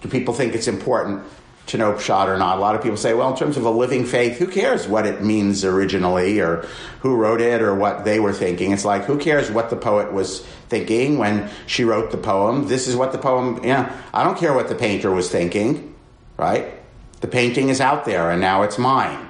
do 0.00 0.08
people 0.08 0.34
think 0.34 0.54
it's 0.54 0.68
important 0.68 1.24
to 1.68 1.78
know 1.78 1.92
pshat 1.92 2.26
or 2.26 2.36
not? 2.36 2.58
A 2.58 2.60
lot 2.60 2.74
of 2.74 2.82
people 2.82 2.96
say, 2.96 3.14
well, 3.14 3.30
in 3.30 3.36
terms 3.36 3.56
of 3.56 3.64
a 3.64 3.70
living 3.70 4.04
faith, 4.04 4.38
who 4.38 4.46
cares 4.46 4.86
what 4.86 5.06
it 5.06 5.22
means 5.22 5.64
originally, 5.64 6.40
or 6.40 6.66
who 7.00 7.16
wrote 7.16 7.40
it, 7.40 7.62
or 7.62 7.74
what 7.74 8.04
they 8.04 8.20
were 8.20 8.32
thinking? 8.32 8.72
It's 8.72 8.84
like 8.84 9.04
who 9.04 9.18
cares 9.18 9.50
what 9.50 9.70
the 9.70 9.76
poet 9.76 10.12
was 10.12 10.40
thinking 10.68 11.18
when 11.18 11.50
she 11.66 11.84
wrote 11.84 12.10
the 12.10 12.18
poem? 12.18 12.68
This 12.68 12.88
is 12.88 12.96
what 12.96 13.12
the 13.12 13.18
poem. 13.18 13.64
Yeah, 13.64 13.94
I 14.12 14.24
don't 14.24 14.36
care 14.36 14.52
what 14.52 14.68
the 14.68 14.74
painter 14.74 15.10
was 15.10 15.30
thinking, 15.30 15.94
right? 16.36 16.74
The 17.20 17.28
painting 17.28 17.68
is 17.68 17.80
out 17.80 18.04
there, 18.04 18.30
and 18.30 18.40
now 18.40 18.62
it's 18.62 18.78
mine. 18.78 19.28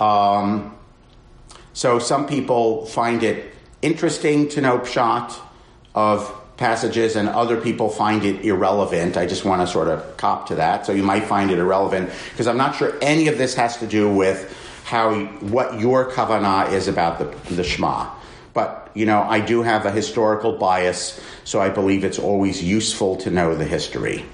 Um, 0.00 0.76
so 1.72 1.98
some 1.98 2.26
people 2.26 2.86
find 2.86 3.22
it 3.22 3.54
interesting 3.80 4.48
to 4.50 4.60
know 4.60 4.78
pshat 4.78 5.38
of 5.94 6.41
passages, 6.56 7.16
and 7.16 7.28
other 7.28 7.60
people 7.60 7.88
find 7.88 8.24
it 8.24 8.44
irrelevant. 8.44 9.16
I 9.16 9.26
just 9.26 9.44
want 9.44 9.62
to 9.62 9.66
sort 9.66 9.88
of 9.88 10.16
cop 10.16 10.48
to 10.48 10.56
that. 10.56 10.86
So 10.86 10.92
you 10.92 11.02
might 11.02 11.24
find 11.24 11.50
it 11.50 11.58
irrelevant 11.58 12.10
because 12.30 12.46
I'm 12.46 12.56
not 12.56 12.76
sure 12.76 12.96
any 13.02 13.28
of 13.28 13.38
this 13.38 13.54
has 13.54 13.78
to 13.78 13.86
do 13.86 14.12
with 14.12 14.56
how 14.84 15.14
what 15.40 15.80
your 15.80 16.10
kavanah 16.10 16.72
is 16.72 16.88
about 16.88 17.18
the, 17.18 17.54
the 17.54 17.64
Shema. 17.64 18.10
But 18.54 18.90
you 18.94 19.06
know, 19.06 19.22
I 19.22 19.40
do 19.40 19.62
have 19.62 19.86
a 19.86 19.90
historical 19.90 20.58
bias, 20.58 21.20
so 21.44 21.60
I 21.60 21.70
believe 21.70 22.04
it's 22.04 22.18
always 22.18 22.62
useful 22.62 23.16
to 23.18 23.30
know 23.30 23.54
the 23.54 23.64
history. 23.64 24.24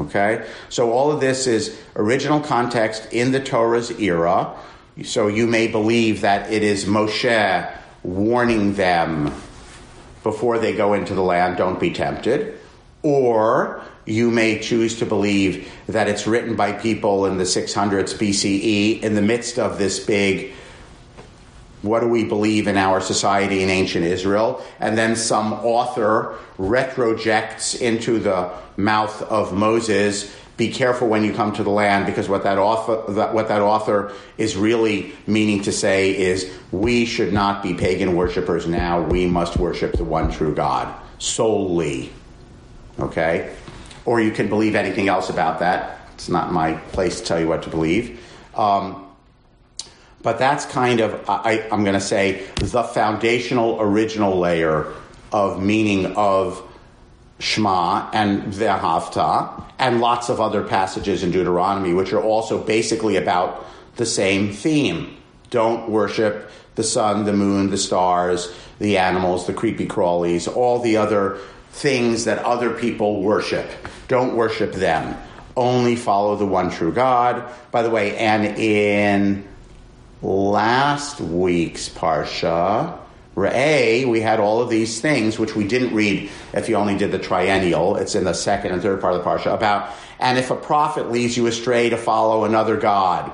Okay, 0.00 0.44
so 0.68 0.92
all 0.92 1.12
of 1.12 1.20
this 1.20 1.46
is 1.46 1.80
original 1.94 2.40
context 2.40 3.12
in 3.12 3.32
the 3.32 3.40
Torah's 3.40 3.90
era. 4.00 4.54
So 5.02 5.26
you 5.26 5.46
may 5.46 5.66
believe 5.66 6.20
that 6.20 6.52
it 6.52 6.62
is 6.62 6.84
Moshe 6.84 7.72
warning 8.04 8.74
them 8.74 9.32
before 10.24 10.58
they 10.58 10.74
go 10.74 10.94
into 10.94 11.14
the 11.14 11.22
land, 11.22 11.56
don't 11.56 11.78
be 11.78 11.92
tempted. 11.92 12.58
Or 13.02 13.80
you 14.06 14.32
may 14.32 14.58
choose 14.58 14.98
to 14.98 15.06
believe 15.06 15.70
that 15.86 16.08
it's 16.08 16.26
written 16.26 16.56
by 16.56 16.72
people 16.72 17.26
in 17.26 17.38
the 17.38 17.44
600s 17.44 18.14
BCE 18.14 19.00
in 19.02 19.14
the 19.14 19.22
midst 19.22 19.58
of 19.60 19.78
this 19.78 20.04
big 20.04 20.52
what 21.84 22.00
do 22.00 22.08
we 22.08 22.24
believe 22.24 22.66
in 22.66 22.78
our 22.78 22.98
society 22.98 23.62
in 23.62 23.68
ancient 23.68 24.06
Israel? 24.06 24.64
And 24.80 24.96
then 24.96 25.16
some 25.16 25.52
author 25.52 26.38
retrojects 26.56 27.78
into 27.78 28.18
the 28.18 28.50
mouth 28.78 29.20
of 29.22 29.52
Moses 29.52 30.34
be 30.56 30.70
careful 30.70 31.08
when 31.08 31.24
you 31.24 31.32
come 31.32 31.52
to 31.52 31.62
the 31.62 31.70
land 31.70 32.06
because 32.06 32.28
what 32.28 32.44
that 32.44 32.58
author 32.58 33.12
that, 33.12 33.34
what 33.34 33.48
that 33.48 33.60
author 33.60 34.12
is 34.38 34.56
really 34.56 35.12
meaning 35.26 35.62
to 35.62 35.72
say 35.72 36.16
is 36.16 36.52
we 36.70 37.04
should 37.04 37.32
not 37.32 37.62
be 37.62 37.74
pagan 37.74 38.14
worshippers 38.14 38.66
now. 38.66 39.00
We 39.00 39.26
must 39.26 39.56
worship 39.56 39.94
the 39.94 40.04
one 40.04 40.30
true 40.30 40.54
god 40.54 40.94
solely. 41.18 42.12
Okay? 43.00 43.54
Or 44.04 44.20
you 44.20 44.30
can 44.30 44.48
believe 44.48 44.74
anything 44.74 45.08
else 45.08 45.28
about 45.28 45.58
that. 45.58 45.98
It's 46.14 46.28
not 46.28 46.52
my 46.52 46.74
place 46.74 47.20
to 47.20 47.26
tell 47.26 47.40
you 47.40 47.48
what 47.48 47.64
to 47.64 47.70
believe. 47.70 48.20
Um, 48.54 49.04
but 50.24 50.38
that's 50.38 50.64
kind 50.66 51.00
of 51.00 51.28
I, 51.28 51.68
i'm 51.70 51.84
going 51.84 51.94
to 51.94 52.00
say 52.00 52.46
the 52.56 52.82
foundational 52.82 53.80
original 53.80 54.38
layer 54.38 54.92
of 55.32 55.62
meaning 55.62 56.16
of 56.16 56.62
Shema 57.38 58.10
and 58.12 58.52
Ve'ahavta, 58.52 59.64
and 59.78 60.00
lots 60.00 60.28
of 60.28 60.40
other 60.40 60.62
passages 60.62 61.22
in 61.22 61.30
Deuteronomy, 61.30 61.92
which 61.92 62.12
are 62.12 62.22
also 62.22 62.62
basically 62.62 63.16
about 63.16 63.66
the 63.96 64.06
same 64.06 64.52
theme. 64.52 65.16
Don't 65.50 65.88
worship 65.88 66.50
the 66.74 66.82
sun, 66.82 67.24
the 67.24 67.32
moon, 67.32 67.70
the 67.70 67.78
stars, 67.78 68.52
the 68.78 68.98
animals, 68.98 69.46
the 69.46 69.52
creepy 69.52 69.86
crawlies, 69.86 70.54
all 70.54 70.80
the 70.80 70.96
other 70.96 71.38
things 71.70 72.24
that 72.24 72.38
other 72.38 72.70
people 72.70 73.22
worship. 73.22 73.68
Don't 74.08 74.36
worship 74.36 74.72
them. 74.72 75.16
Only 75.56 75.96
follow 75.96 76.36
the 76.36 76.46
one 76.46 76.70
true 76.70 76.92
God. 76.92 77.48
By 77.70 77.82
the 77.82 77.90
way, 77.90 78.16
and 78.16 78.44
in 78.58 79.46
last 80.22 81.20
week's 81.20 81.88
Parsha, 81.88 82.98
Re'eh, 83.34 84.06
we 84.06 84.20
had 84.20 84.38
all 84.38 84.60
of 84.60 84.70
these 84.70 85.00
things, 85.00 85.38
which 85.38 85.56
we 85.56 85.66
didn't 85.66 85.94
read 85.94 86.30
if 86.52 86.68
you 86.68 86.76
only 86.76 86.96
did 86.96 87.10
the 87.10 87.18
triennial. 87.18 87.96
It's 87.96 88.14
in 88.14 88.24
the 88.24 88.32
second 88.32 88.72
and 88.72 88.80
third 88.80 89.00
part 89.00 89.14
of 89.14 89.24
the 89.24 89.28
parsha 89.28 89.52
about, 89.52 89.92
and 90.20 90.38
if 90.38 90.50
a 90.50 90.56
prophet 90.56 91.10
leads 91.10 91.36
you 91.36 91.46
astray 91.46 91.90
to 91.90 91.96
follow 91.96 92.44
another 92.44 92.76
God, 92.76 93.32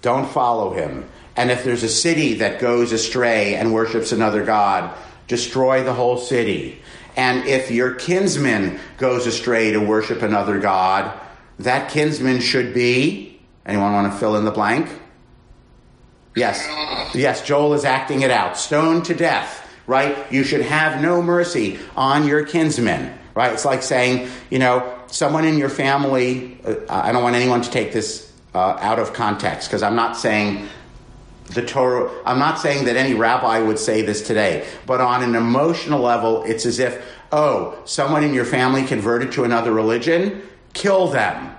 don't 0.00 0.28
follow 0.28 0.72
him. 0.72 1.08
And 1.36 1.50
if 1.50 1.64
there's 1.64 1.82
a 1.82 1.88
city 1.88 2.34
that 2.34 2.60
goes 2.60 2.92
astray 2.92 3.54
and 3.54 3.74
worships 3.74 4.12
another 4.12 4.44
God, 4.44 4.96
destroy 5.28 5.84
the 5.84 5.92
whole 5.92 6.16
city. 6.16 6.80
And 7.16 7.46
if 7.46 7.70
your 7.70 7.94
kinsman 7.94 8.80
goes 8.96 9.26
astray 9.26 9.72
to 9.72 9.78
worship 9.78 10.22
another 10.22 10.58
God, 10.58 11.18
that 11.58 11.90
kinsman 11.90 12.40
should 12.40 12.72
be, 12.72 13.40
anyone 13.66 13.92
want 13.92 14.12
to 14.12 14.18
fill 14.18 14.36
in 14.36 14.44
the 14.44 14.50
blank? 14.50 14.88
Yes. 16.36 16.68
Yes, 17.14 17.44
Joel 17.44 17.72
is 17.72 17.84
acting 17.84 18.20
it 18.20 18.30
out. 18.30 18.58
Stoned 18.58 19.06
to 19.06 19.14
death, 19.14 19.66
right? 19.86 20.30
You 20.30 20.44
should 20.44 20.60
have 20.60 21.00
no 21.00 21.22
mercy 21.22 21.78
on 21.96 22.26
your 22.26 22.44
kinsmen, 22.44 23.18
right? 23.34 23.52
It's 23.54 23.64
like 23.64 23.82
saying, 23.82 24.28
you 24.50 24.58
know, 24.58 25.00
someone 25.06 25.46
in 25.46 25.56
your 25.56 25.70
family, 25.70 26.58
uh, 26.64 26.74
I 26.88 27.12
don't 27.12 27.22
want 27.22 27.36
anyone 27.36 27.62
to 27.62 27.70
take 27.70 27.92
this 27.92 28.30
uh, 28.54 28.76
out 28.80 28.98
of 28.98 29.14
context 29.14 29.68
because 29.68 29.82
I'm 29.82 29.96
not 29.96 30.16
saying 30.16 30.68
the 31.54 31.64
Torah, 31.64 32.10
I'm 32.26 32.38
not 32.38 32.58
saying 32.58 32.84
that 32.84 32.96
any 32.96 33.14
rabbi 33.14 33.60
would 33.60 33.78
say 33.78 34.02
this 34.02 34.26
today, 34.26 34.66
but 34.84 35.00
on 35.00 35.22
an 35.22 35.34
emotional 35.34 36.00
level, 36.00 36.42
it's 36.44 36.66
as 36.66 36.78
if, 36.80 37.02
oh, 37.32 37.78
someone 37.86 38.24
in 38.24 38.34
your 38.34 38.44
family 38.44 38.84
converted 38.84 39.32
to 39.32 39.44
another 39.44 39.72
religion, 39.72 40.42
kill 40.74 41.08
them. 41.08 41.56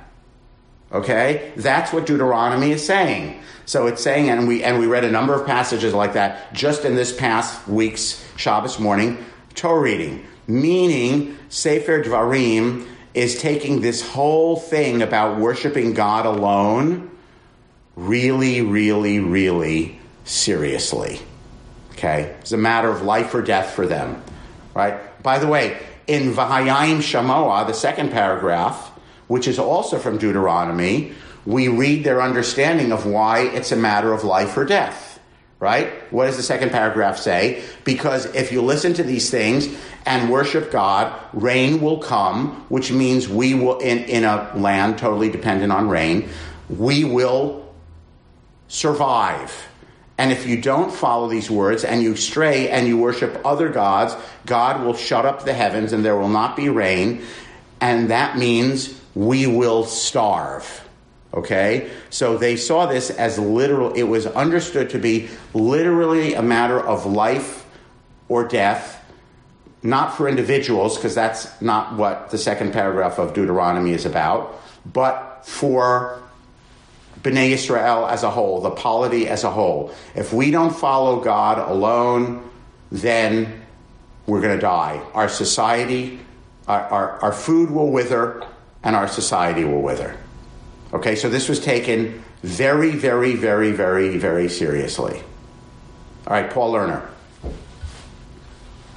Okay? 0.92 1.52
That's 1.56 1.92
what 1.92 2.06
Deuteronomy 2.06 2.72
is 2.72 2.86
saying. 2.86 3.42
So 3.66 3.88
it's 3.88 4.02
saying, 4.02 4.30
and 4.30 4.48
we 4.48 4.64
and 4.64 4.80
we 4.80 4.88
read 4.88 5.04
a 5.04 5.12
number 5.12 5.34
of 5.34 5.46
passages 5.46 5.94
like 5.94 6.14
that 6.14 6.54
just 6.54 6.86
in 6.86 6.96
this 6.96 7.14
past 7.14 7.68
week's 7.68 8.26
Shabbos 8.38 8.80
morning 8.80 9.24
Torah 9.56 9.82
reading, 9.82 10.26
meaning 10.48 11.38
Sefer 11.50 12.04
Dvarim 12.04 12.88
is 13.14 13.42
taking 13.42 13.82
this 13.82 14.08
whole 14.08 14.56
thing 14.56 15.02
about 15.02 15.40
worshiping 15.40 15.94
God 15.94 16.26
alone 16.26 17.10
really, 17.96 18.62
really, 18.62 19.20
really 19.20 20.00
seriously. 20.24 21.20
Okay, 21.94 22.36
it's 22.40 22.52
a 22.52 22.58
matter 22.58 22.90
of 22.90 23.02
life 23.02 23.34
or 23.34 23.42
death 23.42 23.72
for 23.72 23.88
them, 23.88 24.22
right? 24.76 25.22
By 25.24 25.40
the 25.40 25.48
way, 25.48 25.80
in 26.06 26.32
Vahayim 26.32 27.00
Shamoah, 27.00 27.66
the 27.66 27.74
second 27.74 28.12
paragraph, 28.12 28.92
which 29.28 29.48
is 29.48 29.60
also 29.60 29.98
from 29.98 30.18
Deuteronomy, 30.18 31.14
we 31.46 31.68
read 31.68 32.04
their 32.04 32.22
understanding 32.22 32.92
of 32.92 33.06
why 33.06 33.42
it's 33.42 33.72
a 33.72 33.76
matter 33.76 34.12
of 34.14 34.24
life 34.24 34.56
or 34.58 34.66
death. 34.66 35.20
Right? 35.60 35.92
What 36.14 36.28
does 36.28 36.38
the 36.38 36.44
second 36.44 36.70
paragraph 36.70 37.18
say? 37.18 37.64
Because 37.84 38.26
if 38.36 38.52
you 38.52 38.62
listen 38.62 38.94
to 38.94 39.04
these 39.04 39.32
things 39.32 39.68
and 40.06 40.30
worship 40.30 40.72
God, 40.72 41.20
rain 41.34 41.82
will 41.82 41.98
come, 41.98 42.64
which 42.70 42.92
means 42.92 43.28
we 43.28 43.56
will, 43.56 43.80
in, 43.80 44.04
in 44.04 44.24
a 44.24 44.52
land 44.56 45.00
totally 45.00 45.32
dependent 45.32 45.72
on 45.72 45.90
rain, 45.90 46.30
we 46.70 47.04
will 47.06 47.74
survive. 48.68 49.68
And 50.18 50.32
if 50.32 50.48
you 50.48 50.62
don't 50.62 50.92
follow 50.92 51.28
these 51.28 51.50
words 51.50 51.84
and 51.84 52.02
you 52.02 52.16
stray 52.16 52.70
and 52.70 52.88
you 52.88 52.98
worship 52.98 53.40
other 53.46 53.70
gods, 53.70 54.16
God 54.46 54.84
will 54.84 54.96
shut 54.96 55.26
up 55.26 55.46
the 55.46 55.54
heavens 55.54 55.94
and 55.94 56.04
there 56.04 56.18
will 56.18 56.30
not 56.30 56.56
be 56.56 56.70
rain. 56.70 57.24
And 57.80 58.10
that 58.10 58.38
means 58.38 58.97
we 59.18 59.48
will 59.48 59.84
starve. 59.84 60.88
Okay? 61.34 61.90
So 62.12 62.38
they 62.38 62.56
saw 62.56 62.86
this 62.86 63.10
as 63.10 63.40
literal, 63.40 63.94
it 63.94 64.04
was 64.04 64.28
understood 64.28 64.92
to 64.92 65.00
be 65.00 65.30
literally 65.56 66.36
a 66.36 66.44
matter 66.44 66.80
of 66.80 67.08
life 67.08 67.66
or 68.30 68.48
death, 68.48 69.04
not 69.82 70.16
for 70.16 70.30
individuals, 70.30 70.98
because 70.98 71.16
that's 71.16 71.60
not 71.62 71.96
what 71.96 72.30
the 72.30 72.38
second 72.38 72.74
paragraph 72.74 73.18
of 73.18 73.34
Deuteronomy 73.34 73.92
is 73.92 74.06
about, 74.06 74.62
but 74.86 75.42
for 75.44 76.22
Bnei 77.22 77.50
Israel 77.50 78.06
as 78.06 78.22
a 78.22 78.30
whole, 78.30 78.62
the 78.62 78.70
polity 78.70 79.28
as 79.28 79.44
a 79.44 79.50
whole. 79.50 79.92
If 80.14 80.32
we 80.32 80.52
don't 80.52 80.76
follow 80.76 81.22
God 81.22 81.58
alone, 81.58 82.48
then 82.92 83.64
we're 84.28 84.42
going 84.42 84.56
to 84.56 84.62
die. 84.62 85.02
Our 85.16 85.28
society, 85.28 86.20
our, 86.68 86.82
our, 86.82 87.20
our 87.24 87.34
food 87.34 87.72
will 87.72 87.90
wither, 87.90 88.46
and 88.88 88.96
our 88.96 89.10
society 89.10 89.66
will 89.66 89.82
wither. 89.82 90.16
Okay, 90.94 91.16
so 91.18 91.28
this 91.28 91.50
was 91.50 91.60
taken 91.60 92.24
very, 92.42 92.92
very, 92.92 93.36
very, 93.36 93.74
very, 93.74 94.18
very 94.18 94.48
seriously. 94.48 95.22
All 96.26 96.34
right, 96.34 96.50
Paul 96.50 96.72
Lerner. 96.72 97.06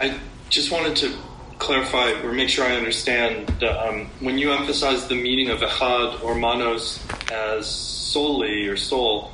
I 0.00 0.16
just 0.48 0.70
wanted 0.70 0.96
to 0.98 1.12
clarify 1.58 2.12
or 2.22 2.32
make 2.32 2.48
sure 2.48 2.64
I 2.64 2.76
understand 2.76 3.64
um, 3.64 4.06
when 4.20 4.38
you 4.38 4.52
emphasize 4.52 5.08
the 5.08 5.16
meaning 5.16 5.50
of 5.50 5.58
echad 5.58 6.22
or 6.22 6.36
monos 6.36 7.04
as 7.32 7.68
solely 7.68 8.68
or 8.68 8.76
sole, 8.76 9.32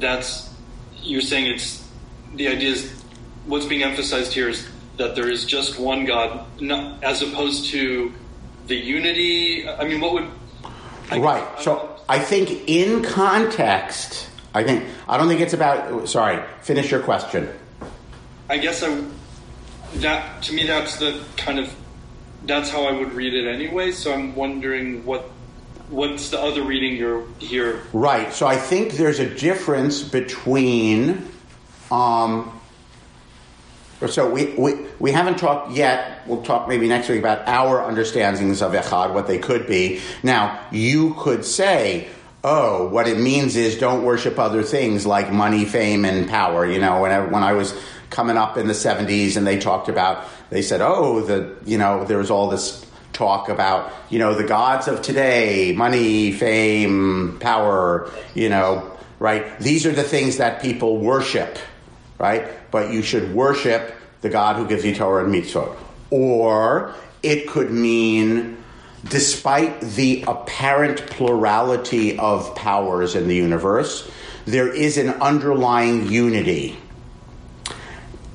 that's 0.00 0.52
you're 0.96 1.20
saying 1.20 1.46
it's 1.46 1.88
the 2.34 2.48
idea 2.48 2.70
is 2.70 3.04
what's 3.46 3.66
being 3.66 3.84
emphasized 3.84 4.32
here 4.32 4.48
is 4.48 4.68
that 4.96 5.14
there 5.14 5.30
is 5.30 5.44
just 5.44 5.78
one 5.78 6.04
God, 6.04 6.44
not, 6.60 7.04
as 7.04 7.22
opposed 7.22 7.70
to 7.70 8.12
the 8.66 8.76
unity. 8.76 9.68
I 9.68 9.84
mean, 9.84 10.00
what 10.00 10.12
would 10.14 10.28
I 11.10 11.18
right. 11.18 11.56
guess- 11.56 11.64
So 11.64 11.96
I 12.08 12.18
think 12.18 12.68
in 12.68 13.02
context, 13.02 14.28
I 14.54 14.62
think 14.64 14.84
I 15.08 15.16
don't 15.16 15.28
think 15.28 15.40
it's 15.40 15.54
about. 15.54 16.08
Sorry, 16.08 16.42
finish 16.62 16.90
your 16.90 17.00
question. 17.00 17.48
I 18.48 18.58
guess 18.58 18.82
I 18.82 19.04
that 19.96 20.42
to 20.44 20.52
me 20.54 20.66
that's 20.66 20.96
the 20.96 21.22
kind 21.36 21.58
of 21.58 21.74
that's 22.44 22.70
how 22.70 22.84
I 22.84 22.92
would 22.92 23.12
read 23.12 23.34
it 23.34 23.46
anyway. 23.46 23.92
So 23.92 24.12
I'm 24.12 24.34
wondering 24.34 25.04
what 25.04 25.30
what's 25.88 26.30
the 26.30 26.40
other 26.40 26.62
reading 26.62 26.96
you're 26.96 27.24
here. 27.38 27.82
Right. 27.92 28.32
So 28.32 28.46
I 28.46 28.56
think 28.56 28.92
there's 28.94 29.20
a 29.20 29.28
difference 29.28 30.02
between. 30.02 31.28
Um, 31.90 32.58
so 34.08 34.30
we, 34.30 34.54
we, 34.54 34.74
we 34.98 35.12
haven't 35.12 35.38
talked 35.38 35.72
yet. 35.72 36.26
We'll 36.26 36.42
talk 36.42 36.68
maybe 36.68 36.88
next 36.88 37.08
week 37.08 37.18
about 37.18 37.46
our 37.48 37.82
understandings 37.82 38.62
of 38.62 38.72
echad, 38.72 39.12
what 39.14 39.26
they 39.26 39.38
could 39.38 39.66
be. 39.66 40.00
Now, 40.22 40.60
you 40.70 41.14
could 41.18 41.44
say, 41.44 42.08
oh, 42.44 42.88
what 42.88 43.06
it 43.06 43.18
means 43.18 43.56
is 43.56 43.78
don't 43.78 44.04
worship 44.04 44.38
other 44.38 44.62
things 44.62 45.06
like 45.06 45.32
money, 45.32 45.64
fame, 45.64 46.04
and 46.04 46.28
power. 46.28 46.66
You 46.66 46.80
know, 46.80 47.00
when 47.00 47.12
I, 47.12 47.20
when 47.20 47.42
I 47.42 47.52
was 47.52 47.78
coming 48.10 48.36
up 48.36 48.56
in 48.56 48.66
the 48.66 48.74
70s 48.74 49.36
and 49.36 49.46
they 49.46 49.58
talked 49.58 49.88
about, 49.88 50.28
they 50.50 50.62
said, 50.62 50.80
oh, 50.80 51.20
the, 51.20 51.56
you 51.64 51.78
know, 51.78 52.04
there 52.04 52.18
was 52.18 52.30
all 52.30 52.48
this 52.48 52.84
talk 53.12 53.48
about, 53.48 53.92
you 54.10 54.18
know, 54.18 54.34
the 54.34 54.44
gods 54.44 54.88
of 54.88 55.02
today, 55.02 55.72
money, 55.72 56.32
fame, 56.32 57.38
power, 57.40 58.10
you 58.34 58.48
know, 58.48 58.90
right? 59.18 59.58
These 59.60 59.86
are 59.86 59.92
the 59.92 60.02
things 60.02 60.38
that 60.38 60.62
people 60.62 60.98
worship, 60.98 61.58
right? 62.22 62.70
But 62.70 62.92
you 62.92 63.02
should 63.02 63.34
worship 63.34 63.94
the 64.20 64.30
God 64.30 64.54
who 64.54 64.66
gives 64.66 64.84
you 64.84 64.94
Torah 64.94 65.24
and 65.24 65.34
mitzvot. 65.34 65.76
Or 66.10 66.94
it 67.22 67.48
could 67.48 67.72
mean, 67.72 68.62
despite 69.04 69.80
the 69.80 70.24
apparent 70.28 71.04
plurality 71.08 72.16
of 72.16 72.54
powers 72.54 73.16
in 73.16 73.26
the 73.26 73.34
universe, 73.34 74.08
there 74.44 74.72
is 74.72 74.98
an 74.98 75.08
underlying 75.20 76.08
unity. 76.08 76.78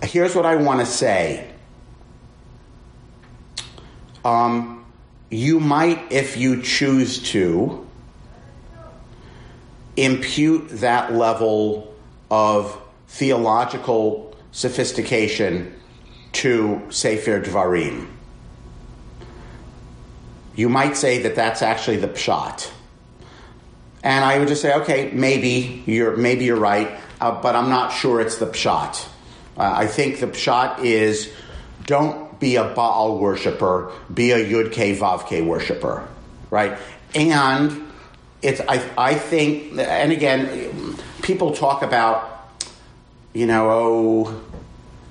Here's 0.04 0.36
what 0.36 0.46
I 0.46 0.58
want 0.58 0.82
to 0.82 0.86
say. 0.86 1.50
Um, 4.26 4.86
you 5.30 5.62
might, 5.62 6.12
if 6.12 6.36
you 6.36 6.62
choose 6.62 7.24
to, 7.32 7.88
impute 9.96 10.68
that 10.70 11.14
level 11.14 11.96
of 12.30 12.82
theological 13.08 14.36
sophistication 14.52 15.74
to 16.34 16.82
Sefer 16.90 17.42
Dvarim. 17.42 18.08
You 20.56 20.70
might 20.70 20.98
say 20.98 21.24
that 21.24 21.36
that's 21.36 21.62
actually 21.62 21.98
the 21.98 22.08
pshat. 22.08 22.72
And 24.04 24.24
I 24.24 24.40
would 24.40 24.48
just 24.48 24.62
say, 24.62 24.74
okay, 24.74 25.12
maybe 25.12 25.84
you're 25.86 26.16
maybe 26.16 26.46
you're 26.46 26.60
right, 26.60 27.00
uh, 27.20 27.42
but 27.42 27.56
I'm 27.56 27.70
not 27.70 27.90
sure 27.92 28.22
it's 28.22 28.38
the 28.38 28.48
pshat. 28.48 29.08
Uh, 29.58 29.74
I 29.76 29.88
think 29.88 30.20
the 30.20 30.28
pshat 30.28 30.84
is 30.84 31.32
don't 31.86 32.40
be 32.40 32.56
a 32.56 32.64
Baal 32.64 33.18
worshiper, 33.18 33.92
be 34.14 34.32
a 34.32 34.38
Yud 34.38 34.72
K 34.72 34.96
Vav 34.96 35.28
K 35.28 35.42
worshiper, 35.42 36.08
right? 36.50 36.78
And 37.16 37.86
it's 38.42 38.62
I 38.62 38.88
I 38.98 39.16
think, 39.16 39.78
and 39.78 40.12
again, 40.12 40.96
people 41.22 41.54
talk 41.54 41.82
about, 41.82 42.37
you 43.38 43.46
know, 43.46 43.70
oh, 43.70 44.42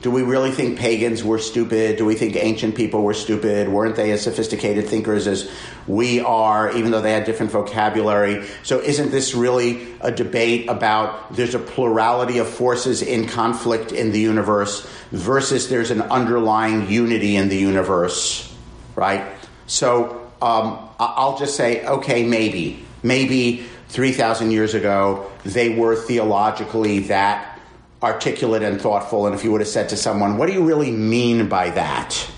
do 0.02 0.10
we 0.10 0.22
really 0.22 0.50
think 0.50 0.80
pagans 0.80 1.22
were 1.22 1.38
stupid? 1.38 1.96
Do 1.96 2.04
we 2.04 2.16
think 2.16 2.34
ancient 2.34 2.74
people 2.74 3.02
were 3.02 3.14
stupid? 3.14 3.68
Weren't 3.68 3.94
they 3.94 4.10
as 4.10 4.20
sophisticated 4.20 4.88
thinkers 4.88 5.28
as 5.28 5.48
we 5.86 6.18
are, 6.18 6.76
even 6.76 6.90
though 6.90 7.00
they 7.00 7.12
had 7.12 7.24
different 7.24 7.52
vocabulary? 7.52 8.44
So, 8.64 8.80
isn't 8.80 9.12
this 9.12 9.36
really 9.36 9.86
a 10.00 10.10
debate 10.10 10.68
about 10.68 11.36
there's 11.36 11.54
a 11.54 11.60
plurality 11.60 12.38
of 12.38 12.48
forces 12.48 13.00
in 13.00 13.28
conflict 13.28 13.92
in 13.92 14.10
the 14.10 14.18
universe 14.20 14.84
versus 15.12 15.68
there's 15.68 15.92
an 15.92 16.02
underlying 16.02 16.90
unity 16.90 17.36
in 17.36 17.48
the 17.48 17.56
universe, 17.56 18.52
right? 18.96 19.24
So, 19.68 20.30
um, 20.42 20.88
I'll 20.98 21.38
just 21.38 21.54
say, 21.56 21.86
okay, 21.86 22.24
maybe. 22.24 22.84
Maybe 23.04 23.66
3,000 23.90 24.50
years 24.50 24.74
ago, 24.74 25.30
they 25.44 25.76
were 25.76 25.94
theologically 25.94 27.00
that 27.06 27.55
articulate 28.02 28.62
and 28.62 28.80
thoughtful. 28.80 29.26
And 29.26 29.34
if 29.34 29.44
you 29.44 29.52
would 29.52 29.60
have 29.60 29.68
said 29.68 29.88
to 29.90 29.96
someone, 29.96 30.36
What 30.36 30.46
do 30.46 30.52
you 30.52 30.64
really 30.64 30.90
mean 30.90 31.48
by 31.48 31.70
that? 31.70 32.30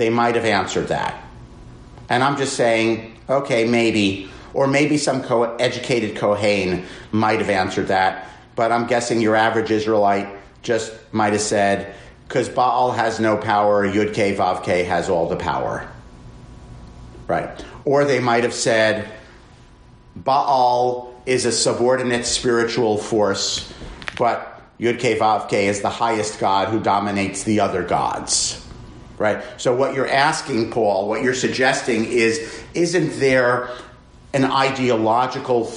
they 0.00 0.08
might 0.08 0.34
have 0.34 0.46
answered 0.46 0.88
that. 0.88 1.22
And 2.08 2.24
I'm 2.24 2.38
just 2.38 2.56
saying, 2.56 3.18
okay, 3.28 3.66
maybe. 3.66 4.30
Or 4.54 4.66
maybe 4.66 4.96
some 4.96 5.22
co- 5.22 5.56
educated 5.56 6.16
Kohen 6.16 6.86
might 7.12 7.38
have 7.38 7.50
answered 7.50 7.88
that. 7.88 8.26
But 8.56 8.72
I'm 8.72 8.86
guessing 8.86 9.20
your 9.20 9.36
average 9.36 9.70
Israelite 9.70 10.28
just 10.62 10.92
might 11.12 11.34
have 11.34 11.42
said, 11.42 11.94
because 12.26 12.48
Baal 12.48 12.92
has 12.92 13.20
no 13.20 13.36
power, 13.36 13.86
Yud 13.86 14.14
K 14.14 14.34
Vav 14.34 14.64
K 14.64 14.84
has 14.84 15.10
all 15.10 15.28
the 15.28 15.36
power. 15.36 15.86
Right. 17.26 17.64
Or 17.84 18.06
they 18.06 18.20
might 18.20 18.44
have 18.44 18.54
said, 18.54 19.06
Baal 20.16 21.14
is 21.26 21.44
a 21.44 21.52
subordinate 21.52 22.24
spiritual 22.24 22.96
force, 22.96 23.70
but 24.16 24.49
Yud 24.80 24.98
K 24.98 25.18
Vav 25.18 25.48
K 25.48 25.68
is 25.68 25.82
the 25.82 25.90
highest 25.90 26.40
God 26.40 26.68
who 26.68 26.80
dominates 26.80 27.44
the 27.44 27.60
other 27.60 27.82
gods. 27.82 28.66
Right? 29.18 29.44
So, 29.58 29.76
what 29.76 29.94
you're 29.94 30.08
asking, 30.08 30.70
Paul, 30.70 31.06
what 31.06 31.22
you're 31.22 31.34
suggesting 31.34 32.06
is 32.06 32.62
isn't 32.72 33.20
there 33.20 33.68
an 34.32 34.44
ideological, 34.44 35.70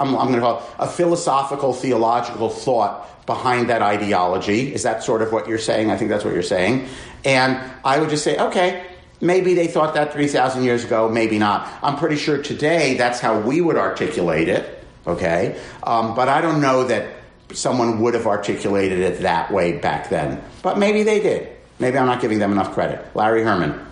I'm 0.00 0.14
going 0.14 0.32
to 0.32 0.40
call 0.40 0.58
it 0.58 0.64
a 0.78 0.88
philosophical, 0.88 1.72
theological 1.72 2.48
thought 2.48 3.26
behind 3.26 3.68
that 3.68 3.82
ideology? 3.82 4.74
Is 4.74 4.82
that 4.82 5.04
sort 5.04 5.22
of 5.22 5.30
what 5.30 5.46
you're 5.46 5.58
saying? 5.58 5.90
I 5.90 5.96
think 5.96 6.10
that's 6.10 6.24
what 6.24 6.32
you're 6.32 6.42
saying. 6.42 6.88
And 7.24 7.60
I 7.84 8.00
would 8.00 8.08
just 8.08 8.24
say, 8.24 8.38
okay, 8.38 8.86
maybe 9.20 9.54
they 9.54 9.66
thought 9.66 9.94
that 9.94 10.12
3,000 10.12 10.64
years 10.64 10.84
ago, 10.84 11.08
maybe 11.08 11.38
not. 11.38 11.68
I'm 11.82 11.96
pretty 11.96 12.16
sure 12.16 12.42
today 12.42 12.96
that's 12.96 13.20
how 13.20 13.38
we 13.38 13.60
would 13.60 13.76
articulate 13.76 14.48
it, 14.48 14.82
okay? 15.06 15.60
Um, 15.82 16.14
but 16.14 16.28
I 16.28 16.40
don't 16.40 16.62
know 16.62 16.84
that 16.84 17.17
someone 17.52 18.00
would 18.00 18.14
have 18.14 18.26
articulated 18.26 19.00
it 19.00 19.20
that 19.20 19.50
way 19.50 19.78
back 19.78 20.08
then. 20.08 20.42
But 20.62 20.78
maybe 20.78 21.02
they 21.02 21.20
did. 21.20 21.48
Maybe 21.78 21.96
I'm 21.96 22.06
not 22.06 22.20
giving 22.20 22.38
them 22.38 22.52
enough 22.52 22.72
credit. 22.72 23.04
Larry 23.14 23.42
Herman. 23.42 23.86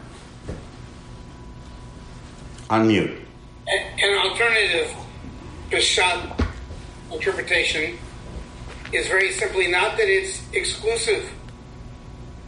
Unmute. 2.68 3.20
An 3.68 4.28
alternative 4.28 4.94
Peshat 5.70 6.46
interpretation 7.12 7.98
is 8.92 9.06
very 9.08 9.32
simply 9.32 9.68
not 9.68 9.96
that 9.96 10.08
it's 10.08 10.40
exclusive, 10.52 11.30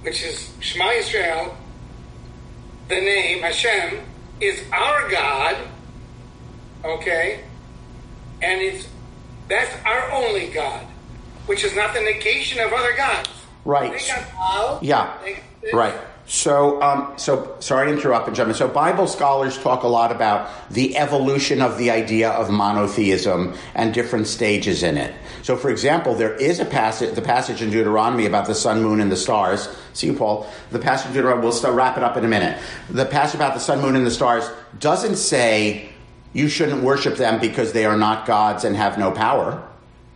which 0.03 0.23
is 0.23 0.53
Shema 0.61 0.85
Yisrael, 0.85 1.55
the 2.89 2.95
name 2.95 3.43
Hashem, 3.43 4.01
is 4.41 4.63
our 4.73 5.11
God, 5.11 5.57
okay? 6.85 7.45
And 8.41 8.61
it's 8.61 8.89
that's 9.49 9.75
our 9.85 10.13
only 10.13 10.49
God, 10.49 10.87
which 11.49 11.65
is 11.65 11.75
not 11.75 11.95
the 11.95 12.01
negation 12.01 12.61
of 12.61 12.73
other 12.73 12.95
gods. 12.95 13.29
Right. 13.65 13.93
They 13.93 14.07
got. 14.07 14.83
Yeah, 14.83 15.19
right. 15.73 15.95
So, 16.29 16.81
um, 16.83 17.15
so 17.17 17.57
sorry 17.61 17.87
to 17.87 17.93
interrupt, 17.97 18.27
Benjamin. 18.27 18.55
So, 18.55 18.69
Bible 18.69 19.07
scholars 19.07 19.57
talk 19.57 19.83
a 19.83 19.89
lot 19.89 20.13
about 20.13 20.51
the 20.71 20.99
evolution 20.99 21.63
of 21.63 21.79
the 21.79 21.91
idea 21.91 22.29
of 22.31 22.51
monotheism 22.51 23.55
and 23.75 23.95
different 23.95 24.27
stages 24.27 24.83
in 24.83 24.99
it. 24.99 25.15
So, 25.43 25.57
for 25.57 25.71
example, 25.71 26.15
there 26.15 26.35
is 26.35 26.61
a 26.61 26.67
passage, 26.67 27.15
the 27.15 27.23
passage 27.23 27.63
in 27.63 27.71
Deuteronomy 27.71 28.27
about 28.27 28.47
the 28.47 28.55
sun, 28.55 28.83
moon, 28.83 29.01
and 29.01 29.11
the 29.11 29.17
stars. 29.17 29.75
See 29.95 30.09
you, 30.09 30.13
Paul. 30.13 30.47
The 30.71 30.79
passage 30.79 31.09
in 31.09 31.15
Deuteronomy. 31.15 31.45
We'll 31.45 31.53
start, 31.53 31.75
wrap 31.75 31.97
it 31.97 32.03
up 32.05 32.19
in 32.19 32.27
a 32.27 32.29
minute. 32.29 32.61
The 32.91 33.07
passage 33.07 33.37
about 33.37 33.55
the 33.55 33.61
sun, 33.61 33.81
moon, 33.81 33.97
and 33.97 34.05
the 34.05 34.11
stars 34.11 34.51
doesn't 34.79 35.17
say 35.17 35.89
you 36.35 36.49
shouldn't 36.49 36.83
worship 36.83 37.17
them 37.17 37.41
because 37.41 37.73
they 37.73 37.87
are 37.87 37.97
not 37.97 38.27
gods 38.27 38.65
and 38.65 38.77
have 38.77 38.99
no 38.99 39.13
power. 39.13 39.67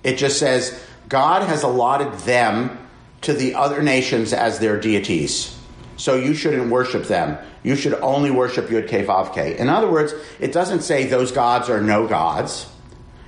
It 0.04 0.16
just 0.16 0.38
says 0.38 0.78
God 1.12 1.42
has 1.42 1.62
allotted 1.62 2.10
them 2.20 2.78
to 3.20 3.34
the 3.34 3.54
other 3.54 3.82
nations 3.82 4.32
as 4.32 4.60
their 4.60 4.80
deities. 4.80 5.54
So 5.98 6.14
you 6.14 6.32
shouldn't 6.32 6.70
worship 6.70 7.04
them. 7.04 7.36
You 7.62 7.76
should 7.76 7.92
only 8.00 8.30
worship 8.30 8.68
Yud 8.68 8.86
Ke 8.86 9.06
Vav 9.06 9.32
Ke. 9.32 9.58
In 9.60 9.68
other 9.68 9.90
words, 9.90 10.14
it 10.40 10.54
doesn't 10.54 10.80
say 10.80 11.04
those 11.04 11.30
gods 11.30 11.68
are 11.68 11.82
no 11.82 12.08
gods. 12.08 12.66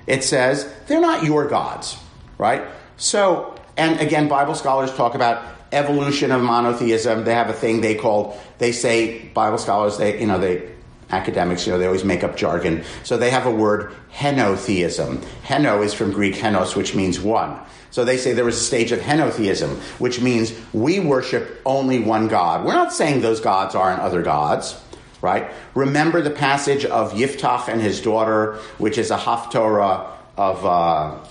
It 0.06 0.24
says 0.24 0.66
they're 0.86 1.02
not 1.02 1.24
your 1.24 1.46
gods, 1.46 1.98
right? 2.38 2.62
So, 2.96 3.54
and 3.76 4.00
again, 4.00 4.28
Bible 4.28 4.54
scholars 4.54 4.90
talk 4.94 5.14
about 5.14 5.44
evolution 5.70 6.32
of 6.32 6.40
monotheism. 6.40 7.24
They 7.24 7.34
have 7.34 7.50
a 7.50 7.52
thing 7.52 7.82
they 7.82 7.96
call, 7.96 8.40
they 8.56 8.72
say, 8.72 9.28
Bible 9.34 9.58
scholars, 9.58 9.98
they, 9.98 10.18
you 10.18 10.26
know, 10.26 10.38
they 10.38 10.72
academics, 11.14 11.66
you 11.66 11.72
know, 11.72 11.78
they 11.78 11.86
always 11.86 12.04
make 12.04 12.24
up 12.24 12.36
jargon. 12.36 12.84
So 13.04 13.16
they 13.16 13.30
have 13.30 13.46
a 13.46 13.50
word 13.50 13.94
henotheism. 14.12 15.24
Heno 15.42 15.82
is 15.82 15.94
from 15.94 16.12
Greek 16.12 16.34
henos, 16.34 16.76
which 16.76 16.94
means 16.94 17.20
one. 17.20 17.58
So 17.90 18.04
they 18.04 18.16
say 18.16 18.32
there 18.32 18.44
was 18.44 18.56
a 18.56 18.64
stage 18.64 18.90
of 18.90 18.98
henotheism, 18.98 19.76
which 20.00 20.20
means 20.20 20.52
we 20.72 20.98
worship 20.98 21.60
only 21.64 22.00
one 22.00 22.26
God. 22.26 22.64
We're 22.64 22.74
not 22.74 22.92
saying 22.92 23.20
those 23.20 23.40
gods 23.40 23.76
aren't 23.76 24.00
other 24.00 24.22
gods, 24.22 24.76
right? 25.22 25.50
Remember 25.74 26.20
the 26.20 26.30
passage 26.30 26.84
of 26.84 27.12
Yiftach 27.12 27.68
and 27.68 27.80
his 27.80 28.00
daughter, 28.00 28.56
which 28.78 28.98
is 28.98 29.12
a 29.12 29.16
Haftorah 29.16 30.10
of 30.36 30.66
uh, 30.66 31.24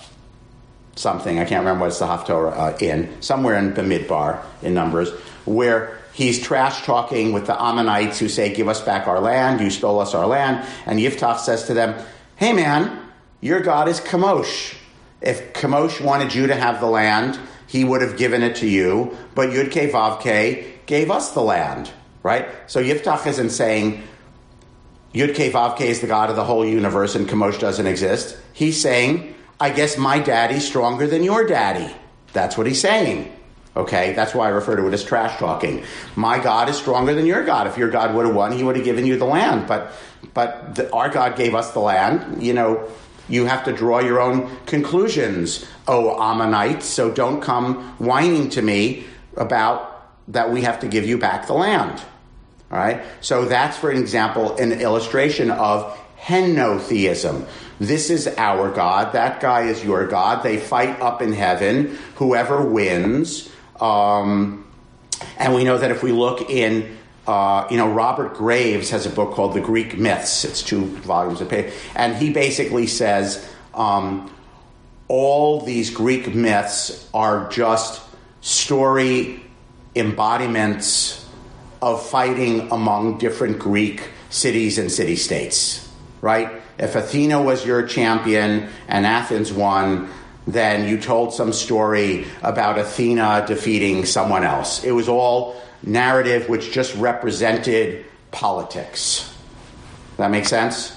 something. 0.96 1.38
I 1.38 1.44
can't 1.44 1.60
remember 1.60 1.84
what's 1.84 1.98
the 1.98 2.06
Haftorah 2.06 2.56
uh, 2.56 2.76
in, 2.78 3.20
somewhere 3.20 3.58
in 3.58 3.74
Bamidbar 3.74 4.42
in 4.62 4.72
Numbers, 4.72 5.10
where 5.44 5.98
he's 6.14 6.40
trash 6.40 6.84
talking 6.86 7.32
with 7.32 7.46
the 7.46 7.62
Ammonites 7.62 8.18
who 8.18 8.28
say, 8.28 8.54
Give 8.54 8.68
us 8.68 8.80
back 8.80 9.06
our 9.06 9.20
land, 9.20 9.60
you 9.60 9.68
stole 9.68 10.00
us 10.00 10.14
our 10.14 10.26
land. 10.26 10.66
And 10.86 10.98
Yiftach 10.98 11.40
says 11.40 11.64
to 11.64 11.74
them, 11.74 12.02
Hey 12.36 12.54
man, 12.54 13.00
your 13.40 13.60
God 13.60 13.88
is 13.88 14.00
Kamosh. 14.00 14.74
If 15.20 15.52
Kamosh 15.52 16.00
wanted 16.00 16.34
you 16.34 16.46
to 16.46 16.54
have 16.54 16.80
the 16.80 16.86
land, 16.86 17.38
he 17.66 17.84
would 17.84 18.00
have 18.00 18.16
given 18.16 18.42
it 18.42 18.56
to 18.56 18.68
you, 18.68 19.16
but 19.34 19.50
Yudke 19.50 19.90
Vavke 19.90 20.64
gave 20.86 21.10
us 21.10 21.32
the 21.32 21.42
land, 21.42 21.90
right? 22.22 22.48
So 22.66 22.82
Yiftach 22.82 23.26
isn't 23.26 23.50
saying 23.50 24.02
Yudke 25.12 25.50
Vavke 25.50 25.82
is 25.82 26.00
the 26.00 26.06
God 26.06 26.30
of 26.30 26.36
the 26.36 26.44
whole 26.44 26.64
universe 26.64 27.14
and 27.14 27.28
Kamosh 27.28 27.58
doesn't 27.58 27.86
exist. 27.86 28.36
He's 28.52 28.80
saying, 28.80 29.34
I 29.60 29.70
guess 29.70 29.96
my 29.96 30.18
daddy's 30.18 30.66
stronger 30.66 31.06
than 31.06 31.22
your 31.22 31.46
daddy. 31.46 31.94
That's 32.32 32.58
what 32.58 32.66
he's 32.66 32.80
saying. 32.80 33.32
Okay, 33.76 34.12
that's 34.12 34.34
why 34.34 34.46
I 34.46 34.50
refer 34.50 34.76
to 34.76 34.86
it 34.86 34.94
as 34.94 35.02
trash 35.02 35.36
talking. 35.38 35.84
My 36.14 36.38
God 36.38 36.68
is 36.68 36.76
stronger 36.76 37.12
than 37.12 37.26
your 37.26 37.44
God. 37.44 37.66
If 37.66 37.76
your 37.76 37.90
God 37.90 38.14
would 38.14 38.24
have 38.24 38.34
won, 38.34 38.52
he 38.52 38.62
would 38.62 38.76
have 38.76 38.84
given 38.84 39.04
you 39.04 39.18
the 39.18 39.24
land. 39.24 39.66
But, 39.66 39.92
but 40.32 40.76
the, 40.76 40.92
our 40.92 41.08
God 41.08 41.36
gave 41.36 41.56
us 41.56 41.72
the 41.72 41.80
land. 41.80 42.40
You 42.40 42.52
know, 42.52 42.88
you 43.28 43.46
have 43.46 43.64
to 43.64 43.72
draw 43.72 43.98
your 43.98 44.20
own 44.20 44.56
conclusions, 44.66 45.66
oh 45.88 46.16
Ammonites. 46.20 46.86
So 46.86 47.10
don't 47.10 47.40
come 47.40 47.96
whining 47.98 48.50
to 48.50 48.62
me 48.62 49.06
about 49.36 49.90
that 50.28 50.52
we 50.52 50.62
have 50.62 50.80
to 50.80 50.86
give 50.86 51.04
you 51.04 51.18
back 51.18 51.48
the 51.48 51.54
land. 51.54 52.00
All 52.70 52.78
right. 52.78 53.02
So 53.20 53.44
that's, 53.44 53.76
for 53.76 53.90
an 53.90 53.98
example, 53.98 54.56
an 54.56 54.72
illustration 54.72 55.50
of 55.50 55.98
henotheism. 56.20 57.46
This 57.80 58.08
is 58.08 58.28
our 58.38 58.70
God. 58.70 59.12
That 59.14 59.40
guy 59.40 59.62
is 59.62 59.84
your 59.84 60.06
God. 60.06 60.42
They 60.42 60.58
fight 60.58 61.00
up 61.00 61.20
in 61.20 61.32
heaven. 61.32 61.98
Whoever 62.16 62.64
wins 62.64 63.50
um, 63.84 64.64
and 65.36 65.54
we 65.54 65.62
know 65.62 65.76
that 65.76 65.90
if 65.90 66.02
we 66.02 66.10
look 66.10 66.48
in, 66.48 66.96
uh, 67.26 67.66
you 67.70 67.76
know, 67.76 67.90
Robert 67.90 68.32
Graves 68.32 68.88
has 68.90 69.04
a 69.04 69.10
book 69.10 69.34
called 69.34 69.52
The 69.52 69.60
Greek 69.60 69.98
Myths. 69.98 70.46
It's 70.46 70.62
two 70.62 70.86
volumes 70.86 71.42
of 71.42 71.50
paper. 71.50 71.70
And 71.94 72.16
he 72.16 72.32
basically 72.32 72.86
says 72.86 73.46
um, 73.74 74.34
all 75.06 75.60
these 75.60 75.90
Greek 75.90 76.34
myths 76.34 77.10
are 77.12 77.50
just 77.50 78.02
story 78.40 79.42
embodiments 79.94 81.28
of 81.82 82.06
fighting 82.06 82.72
among 82.72 83.18
different 83.18 83.58
Greek 83.58 84.08
cities 84.30 84.78
and 84.78 84.90
city 84.90 85.16
states, 85.16 85.86
right? 86.22 86.62
If 86.78 86.96
Athena 86.96 87.42
was 87.42 87.66
your 87.66 87.86
champion 87.86 88.70
and 88.88 89.04
Athens 89.04 89.52
won, 89.52 90.08
then 90.46 90.88
you 90.88 90.98
told 90.98 91.32
some 91.32 91.52
story 91.52 92.26
about 92.42 92.78
Athena 92.78 93.44
defeating 93.46 94.04
someone 94.04 94.44
else. 94.44 94.84
It 94.84 94.92
was 94.92 95.08
all 95.08 95.60
narrative 95.82 96.48
which 96.48 96.72
just 96.72 96.94
represented 96.96 98.04
politics. 98.30 99.32
That 100.16 100.30
makes 100.30 100.48
sense? 100.48 100.94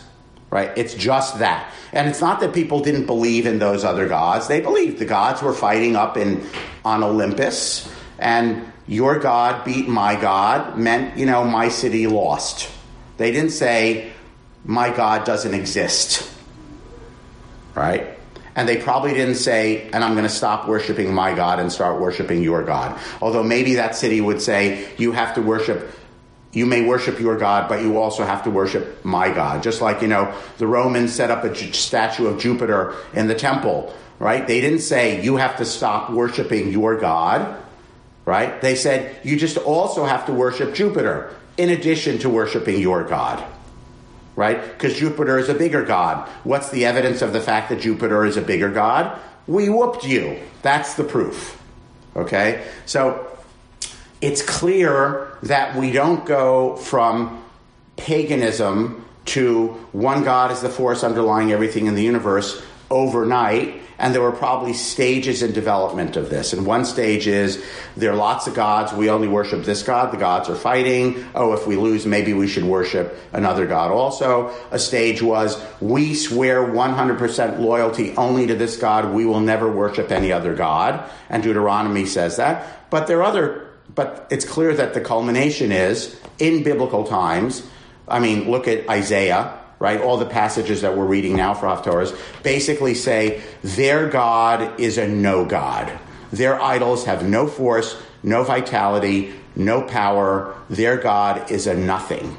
Right? 0.50 0.72
It's 0.78 0.94
just 0.94 1.40
that. 1.40 1.74
And 1.94 2.08
it's 2.10 2.22
not 2.22 2.40
that 2.42 2.54
people 2.54 2.82
didn't 2.82 3.06
believe 3.06 3.46
in 3.46 3.60
those 3.60 3.84
other 3.84 4.08
gods. 4.08 4.48
They 4.48 4.62
believed 4.62 5.00
the 5.00 5.06
gods 5.06 5.42
were 5.42 5.54
fighting 5.54 5.96
up 5.96 6.18
in 6.18 6.46
on 6.84 7.04
Olympus 7.04 7.92
and 8.20 8.72
your 8.88 9.20
god 9.20 9.66
beat 9.66 9.88
my 9.88 10.20
god 10.20 10.78
meant, 10.78 11.18
you 11.18 11.26
know, 11.26 11.44
my 11.44 11.70
city 11.70 12.08
lost. 12.08 12.70
They 13.18 13.32
didn't 13.32 13.52
say 13.52 14.12
my 14.64 14.90
god 14.90 15.26
doesn't 15.26 15.54
exist. 15.54 16.30
Right? 17.76 18.17
And 18.58 18.68
they 18.68 18.78
probably 18.78 19.14
didn't 19.14 19.36
say, 19.36 19.88
and 19.94 20.04
I'm 20.04 20.14
going 20.14 20.24
to 20.24 20.30
stop 20.30 20.68
worshiping 20.68 21.14
my 21.14 21.36
God 21.36 21.60
and 21.60 21.72
start 21.72 22.02
worshiping 22.02 22.42
your 22.42 22.64
God. 22.64 23.00
Although 23.22 23.44
maybe 23.44 23.76
that 23.76 23.96
city 23.96 24.20
would 24.20 24.42
say, 24.42 24.90
you 24.98 25.12
have 25.12 25.36
to 25.36 25.44
worship, 25.44 25.92
you 26.54 26.66
may 26.66 26.84
worship 26.84 27.20
your 27.20 27.38
God, 27.38 27.70
but 27.70 27.84
you 27.84 28.00
also 28.00 28.26
have 28.26 28.44
to 28.46 28.50
worship 28.50 29.06
my 29.06 29.30
God. 29.32 29.62
Just 29.62 29.80
like, 29.80 30.02
you 30.02 30.08
know, 30.08 30.34
the 30.58 30.66
Romans 30.66 31.14
set 31.14 31.30
up 31.30 31.44
a 31.44 31.56
statue 31.72 32.26
of 32.26 32.40
Jupiter 32.40 32.96
in 33.14 33.28
the 33.28 33.36
temple, 33.36 33.96
right? 34.18 34.48
They 34.48 34.60
didn't 34.60 34.80
say, 34.80 35.24
you 35.24 35.36
have 35.36 35.58
to 35.58 35.66
stop 35.66 36.10
worshiping 36.10 36.72
your 36.72 37.00
God, 37.00 37.62
right? 38.26 38.60
They 38.60 38.74
said, 38.74 39.20
you 39.24 39.38
just 39.38 39.58
also 39.60 40.04
have 40.04 40.26
to 40.26 40.34
worship 40.34 40.74
Jupiter 40.74 41.32
in 41.58 41.70
addition 41.70 42.18
to 42.20 42.30
worshiping 42.30 42.82
your 42.82 43.04
God 43.04 43.44
right? 44.38 44.62
Because 44.62 44.96
Jupiter 44.96 45.38
is 45.38 45.50
a 45.50 45.54
bigger 45.54 45.84
god. 45.84 46.30
What's 46.46 46.70
the 46.70 46.86
evidence 46.86 47.22
of 47.22 47.34
the 47.34 47.42
fact 47.42 47.70
that 47.70 47.82
Jupiter 47.82 48.24
is 48.24 48.38
a 48.38 48.42
bigger 48.42 48.70
god? 48.70 49.20
We 49.48 49.68
whooped 49.68 50.06
you. 50.06 50.40
That's 50.62 50.94
the 50.94 51.04
proof. 51.04 51.62
Okay? 52.16 52.66
So 52.86 53.28
it's 54.22 54.42
clear 54.42 55.38
that 55.44 55.76
we 55.76 55.92
don't 55.92 56.26
go 56.26 56.78
from 56.78 57.44
paganism 57.98 59.04
to 59.26 59.70
one 59.92 60.24
God 60.24 60.52
is 60.52 60.62
the 60.62 60.70
force 60.70 61.04
underlying 61.04 61.52
everything 61.52 61.88
in 61.88 61.96
the 61.96 62.04
universe 62.04 62.64
overnight 62.90 63.82
and 64.00 64.14
there 64.14 64.22
were 64.22 64.32
probably 64.32 64.74
stages 64.74 65.42
in 65.42 65.54
development 65.54 66.16
of 66.18 66.30
this. 66.30 66.54
And 66.54 66.66
one 66.66 66.86
stage 66.86 67.28
is 67.28 67.64
there 67.96 68.12
are 68.12 68.16
lots 68.16 68.46
of 68.48 68.54
gods. 68.54 68.94
We 68.94 69.10
only 69.10 69.28
worship 69.28 69.64
this 69.64 69.82
God. 69.82 70.14
The 70.14 70.18
gods 70.18 70.50
are 70.50 70.56
fighting. 70.56 71.26
Oh, 71.34 71.54
if 71.54 71.66
we 71.66 71.76
lose, 71.76 72.06
maybe 72.06 72.34
we 72.34 72.48
should 72.48 72.64
worship 72.64 73.18
another 73.34 73.66
God 73.66 73.92
also. 73.92 74.54
A 74.72 74.78
stage 74.78 75.22
was 75.22 75.62
we 75.82 76.14
swear 76.14 76.62
100% 76.62 77.60
loyalty 77.60 78.16
only 78.16 78.48
to 78.48 78.56
this 78.56 78.78
God. 78.78 79.14
We 79.14 79.26
will 79.26 79.42
never 79.42 79.72
worship 79.72 80.12
any 80.12 80.32
other 80.32 80.56
God. 80.56 81.10
And 81.30 81.42
Deuteronomy 81.42 82.06
says 82.06 82.38
that. 82.38 82.90
But 82.92 83.08
there 83.08 83.20
are 83.20 83.24
other, 83.24 83.68
but 83.94 84.28
it's 84.30 84.46
clear 84.46 84.76
that 84.76 84.94
the 84.94 85.02
culmination 85.02 85.72
is 85.72 86.16
in 86.38 86.64
biblical 86.64 87.04
times. 87.04 87.68
I 88.08 88.20
mean, 88.20 88.50
look 88.50 88.68
at 88.68 88.88
Isaiah 88.90 89.60
right? 89.80 90.02
All 90.02 90.18
the 90.18 90.26
passages 90.26 90.82
that 90.82 90.98
we're 90.98 91.06
reading 91.06 91.36
now 91.36 91.54
for 91.54 91.68
Haftorahs 91.68 92.18
basically 92.44 92.96
say 92.96 93.42
their 93.64 94.10
God 94.10 94.80
is 94.80 94.98
a 94.98 95.08
no 95.08 95.46
God. 95.46 95.92
Their 96.32 96.62
idols 96.62 97.06
have 97.06 97.28
no 97.28 97.48
force, 97.48 98.00
no 98.24 98.44
vitality, 98.44 99.34
no 99.56 99.82
power. 99.82 100.56
Their 100.70 100.98
God 100.98 101.52
is 101.52 101.68
a 101.68 101.74
nothing. 101.74 102.38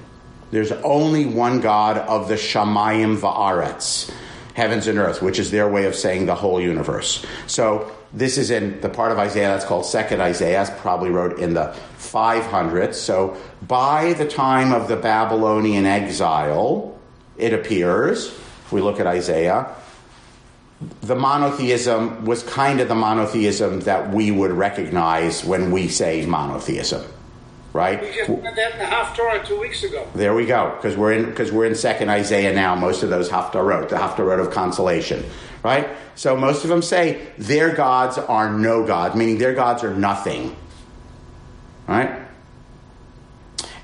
There's 0.50 0.72
only 0.72 1.26
one 1.26 1.60
God 1.60 1.98
of 1.98 2.28
the 2.28 2.34
Shamayim 2.34 3.18
Va'aretz, 3.18 4.10
heavens 4.54 4.86
and 4.86 4.98
earth, 4.98 5.20
which 5.20 5.38
is 5.38 5.50
their 5.50 5.68
way 5.68 5.84
of 5.84 5.94
saying 5.94 6.26
the 6.26 6.34
whole 6.34 6.60
universe. 6.60 7.24
So 7.46 7.92
this 8.12 8.38
is 8.38 8.50
in 8.50 8.80
the 8.80 8.88
part 8.88 9.12
of 9.12 9.18
Isaiah 9.18 9.48
that's 9.48 9.64
called 9.64 9.84
Second 9.84 10.20
Isaiah, 10.20 10.74
probably 10.80 11.10
wrote 11.10 11.38
in 11.38 11.54
the 11.54 11.76
500s. 11.98 12.94
So 12.94 13.36
by 13.66 14.14
the 14.14 14.26
time 14.26 14.72
of 14.72 14.88
the 14.88 14.96
Babylonian 14.96 15.84
exile, 15.84 16.97
it 17.38 17.54
appears, 17.54 18.26
if 18.26 18.72
we 18.72 18.80
look 18.80 19.00
at 19.00 19.06
Isaiah, 19.06 19.74
the 21.00 21.16
monotheism 21.16 22.24
was 22.24 22.42
kind 22.42 22.80
of 22.80 22.88
the 22.88 22.94
monotheism 22.94 23.80
that 23.80 24.12
we 24.12 24.30
would 24.30 24.52
recognize 24.52 25.44
when 25.44 25.72
we 25.72 25.88
say 25.88 26.24
monotheism, 26.24 27.04
right? 27.72 28.00
We 28.00 28.12
just 28.12 28.28
read 28.28 28.54
that 28.56 28.72
in 28.72 28.78
the 28.78 28.84
Haftorah 28.84 29.44
two 29.44 29.58
weeks 29.58 29.82
ago. 29.82 30.06
There 30.14 30.34
we 30.34 30.46
go, 30.46 30.74
because 30.76 30.96
we're 30.96 31.12
in 31.12 31.24
because 31.24 31.50
we're 31.50 31.66
in 31.66 31.74
Second 31.74 32.10
Isaiah 32.10 32.54
now. 32.54 32.76
Most 32.76 33.02
of 33.02 33.10
those 33.10 33.28
Haftorot, 33.28 33.88
the 33.88 33.96
Haftorot 33.96 34.38
of 34.38 34.52
consolation, 34.52 35.24
right? 35.64 35.88
So 36.14 36.36
most 36.36 36.62
of 36.62 36.70
them 36.70 36.82
say 36.82 37.26
their 37.38 37.74
gods 37.74 38.18
are 38.18 38.52
no 38.52 38.86
gods, 38.86 39.16
meaning 39.16 39.38
their 39.38 39.54
gods 39.54 39.82
are 39.82 39.94
nothing, 39.94 40.54
right? 41.88 42.27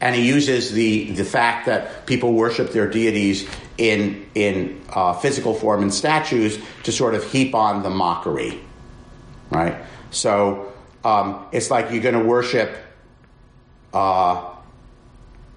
And 0.05 0.15
he 0.15 0.29
uses 0.29 0.71
the 0.73 1.13
the 1.13 1.25
fact 1.25 1.65
that 1.65 2.07
people 2.07 2.35
worship 2.35 2.73
their 2.73 2.87
deities 2.87 3.49
in 3.79 4.27
in 4.35 4.83
uh, 4.91 5.15
physical 5.15 5.55
form 5.55 5.83
and 5.83 5.93
statues 5.93 6.59
to 6.83 6.93
sort 6.93 7.15
of 7.15 7.25
heap 7.33 7.55
on 7.55 7.83
the 7.83 7.89
mockery, 7.89 8.61
right? 9.51 9.77
So 10.11 10.73
um, 11.05 11.47
it's 11.53 11.71
like 11.71 11.91
you're 11.91 12.03
going 12.03 12.23
to 12.23 12.29
worship 12.29 12.77
uh, 13.95 14.53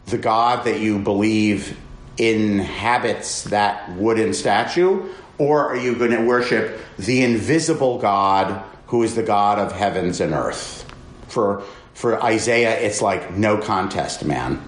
the 0.06 0.18
god 0.18 0.64
that 0.66 0.80
you 0.80 1.00
believe 1.00 1.78
inhabits 2.18 3.44
that 3.46 3.92
wooden 3.98 4.34
statue, 4.34 5.10
or 5.38 5.68
are 5.68 5.78
you 5.78 5.96
going 5.96 6.12
to 6.12 6.24
worship 6.24 6.80
the 6.98 7.22
invisible 7.22 8.00
God 8.00 8.64
who 8.88 9.04
is 9.04 9.14
the 9.14 9.24
God 9.24 9.60
of 9.60 9.74
heavens 9.74 10.22
and 10.22 10.32
earth? 10.32 10.86
For 11.28 11.64
for 11.98 12.24
Isaiah, 12.24 12.80
it's 12.80 13.02
like 13.02 13.36
no 13.36 13.58
contest, 13.58 14.24
man. 14.24 14.64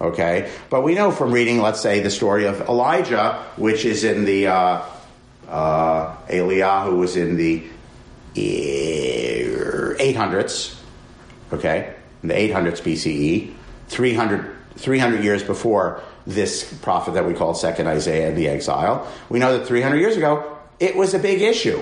Okay, 0.00 0.50
but 0.68 0.82
we 0.82 0.96
know 0.96 1.12
from 1.12 1.30
reading, 1.30 1.60
let's 1.60 1.80
say, 1.80 2.00
the 2.00 2.10
story 2.10 2.46
of 2.46 2.62
Elijah, 2.62 3.46
which 3.56 3.84
is 3.84 4.02
in 4.02 4.24
the 4.24 4.48
uh, 4.48 4.82
uh, 5.48 6.16
Eliyahu 6.26 6.98
was 6.98 7.16
in 7.16 7.36
the 7.36 7.62
800s. 8.34 10.76
Okay, 11.52 11.94
in 12.24 12.30
the 12.30 12.34
800s 12.34 12.82
BCE, 12.82 13.54
300, 13.86 14.56
300 14.74 15.22
years 15.22 15.44
before 15.44 16.02
this 16.26 16.64
prophet 16.78 17.14
that 17.14 17.28
we 17.28 17.34
call 17.34 17.54
Second 17.54 17.86
Isaiah 17.86 18.28
in 18.28 18.34
the 18.34 18.48
exile. 18.48 19.06
We 19.28 19.38
know 19.38 19.56
that 19.56 19.68
300 19.68 19.98
years 19.98 20.16
ago 20.16 20.58
it 20.80 20.96
was 20.96 21.14
a 21.14 21.20
big 21.20 21.42
issue. 21.42 21.80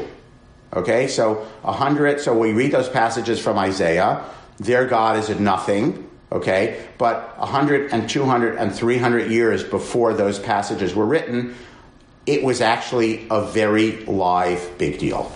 Okay, 0.74 1.08
so 1.08 1.46
100. 1.62 2.20
So 2.20 2.38
we 2.38 2.52
read 2.52 2.72
those 2.72 2.90
passages 2.90 3.40
from 3.40 3.56
Isaiah. 3.56 4.26
Their 4.58 4.86
God 4.86 5.16
is 5.16 5.28
a 5.28 5.40
nothing 5.40 6.08
okay? 6.30 6.86
But 6.98 7.38
100 7.38 7.92
and 7.92 8.08
200 8.08 8.56
and 8.56 8.74
300 8.74 9.30
years 9.30 9.64
before 9.64 10.14
those 10.14 10.38
passages 10.38 10.94
were 10.94 11.06
written, 11.06 11.54
it 12.26 12.42
was 12.42 12.60
actually 12.60 13.26
a 13.30 13.44
very 13.46 14.04
live 14.04 14.76
big 14.78 14.98
deal. 14.98 15.32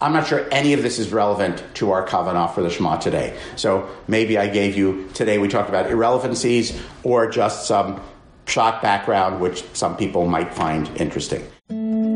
I'm 0.00 0.12
not 0.12 0.26
sure 0.26 0.46
any 0.50 0.72
of 0.72 0.82
this 0.82 0.98
is 0.98 1.12
relevant 1.12 1.62
to 1.74 1.92
our 1.92 2.06
kavanah 2.06 2.52
for 2.54 2.62
the 2.62 2.70
Shema 2.70 2.96
today. 2.96 3.38
So 3.54 3.88
maybe 4.08 4.36
I 4.36 4.48
gave 4.48 4.76
you, 4.76 5.08
today 5.14 5.38
we 5.38 5.46
talked 5.46 5.68
about 5.68 5.90
irrelevancies 5.90 6.78
or 7.04 7.30
just 7.30 7.66
some 7.66 8.02
pshat 8.46 8.82
background, 8.82 9.40
which 9.40 9.64
some 9.74 9.96
people 9.96 10.26
might 10.26 10.52
find 10.52 10.90
interesting. 10.96 11.46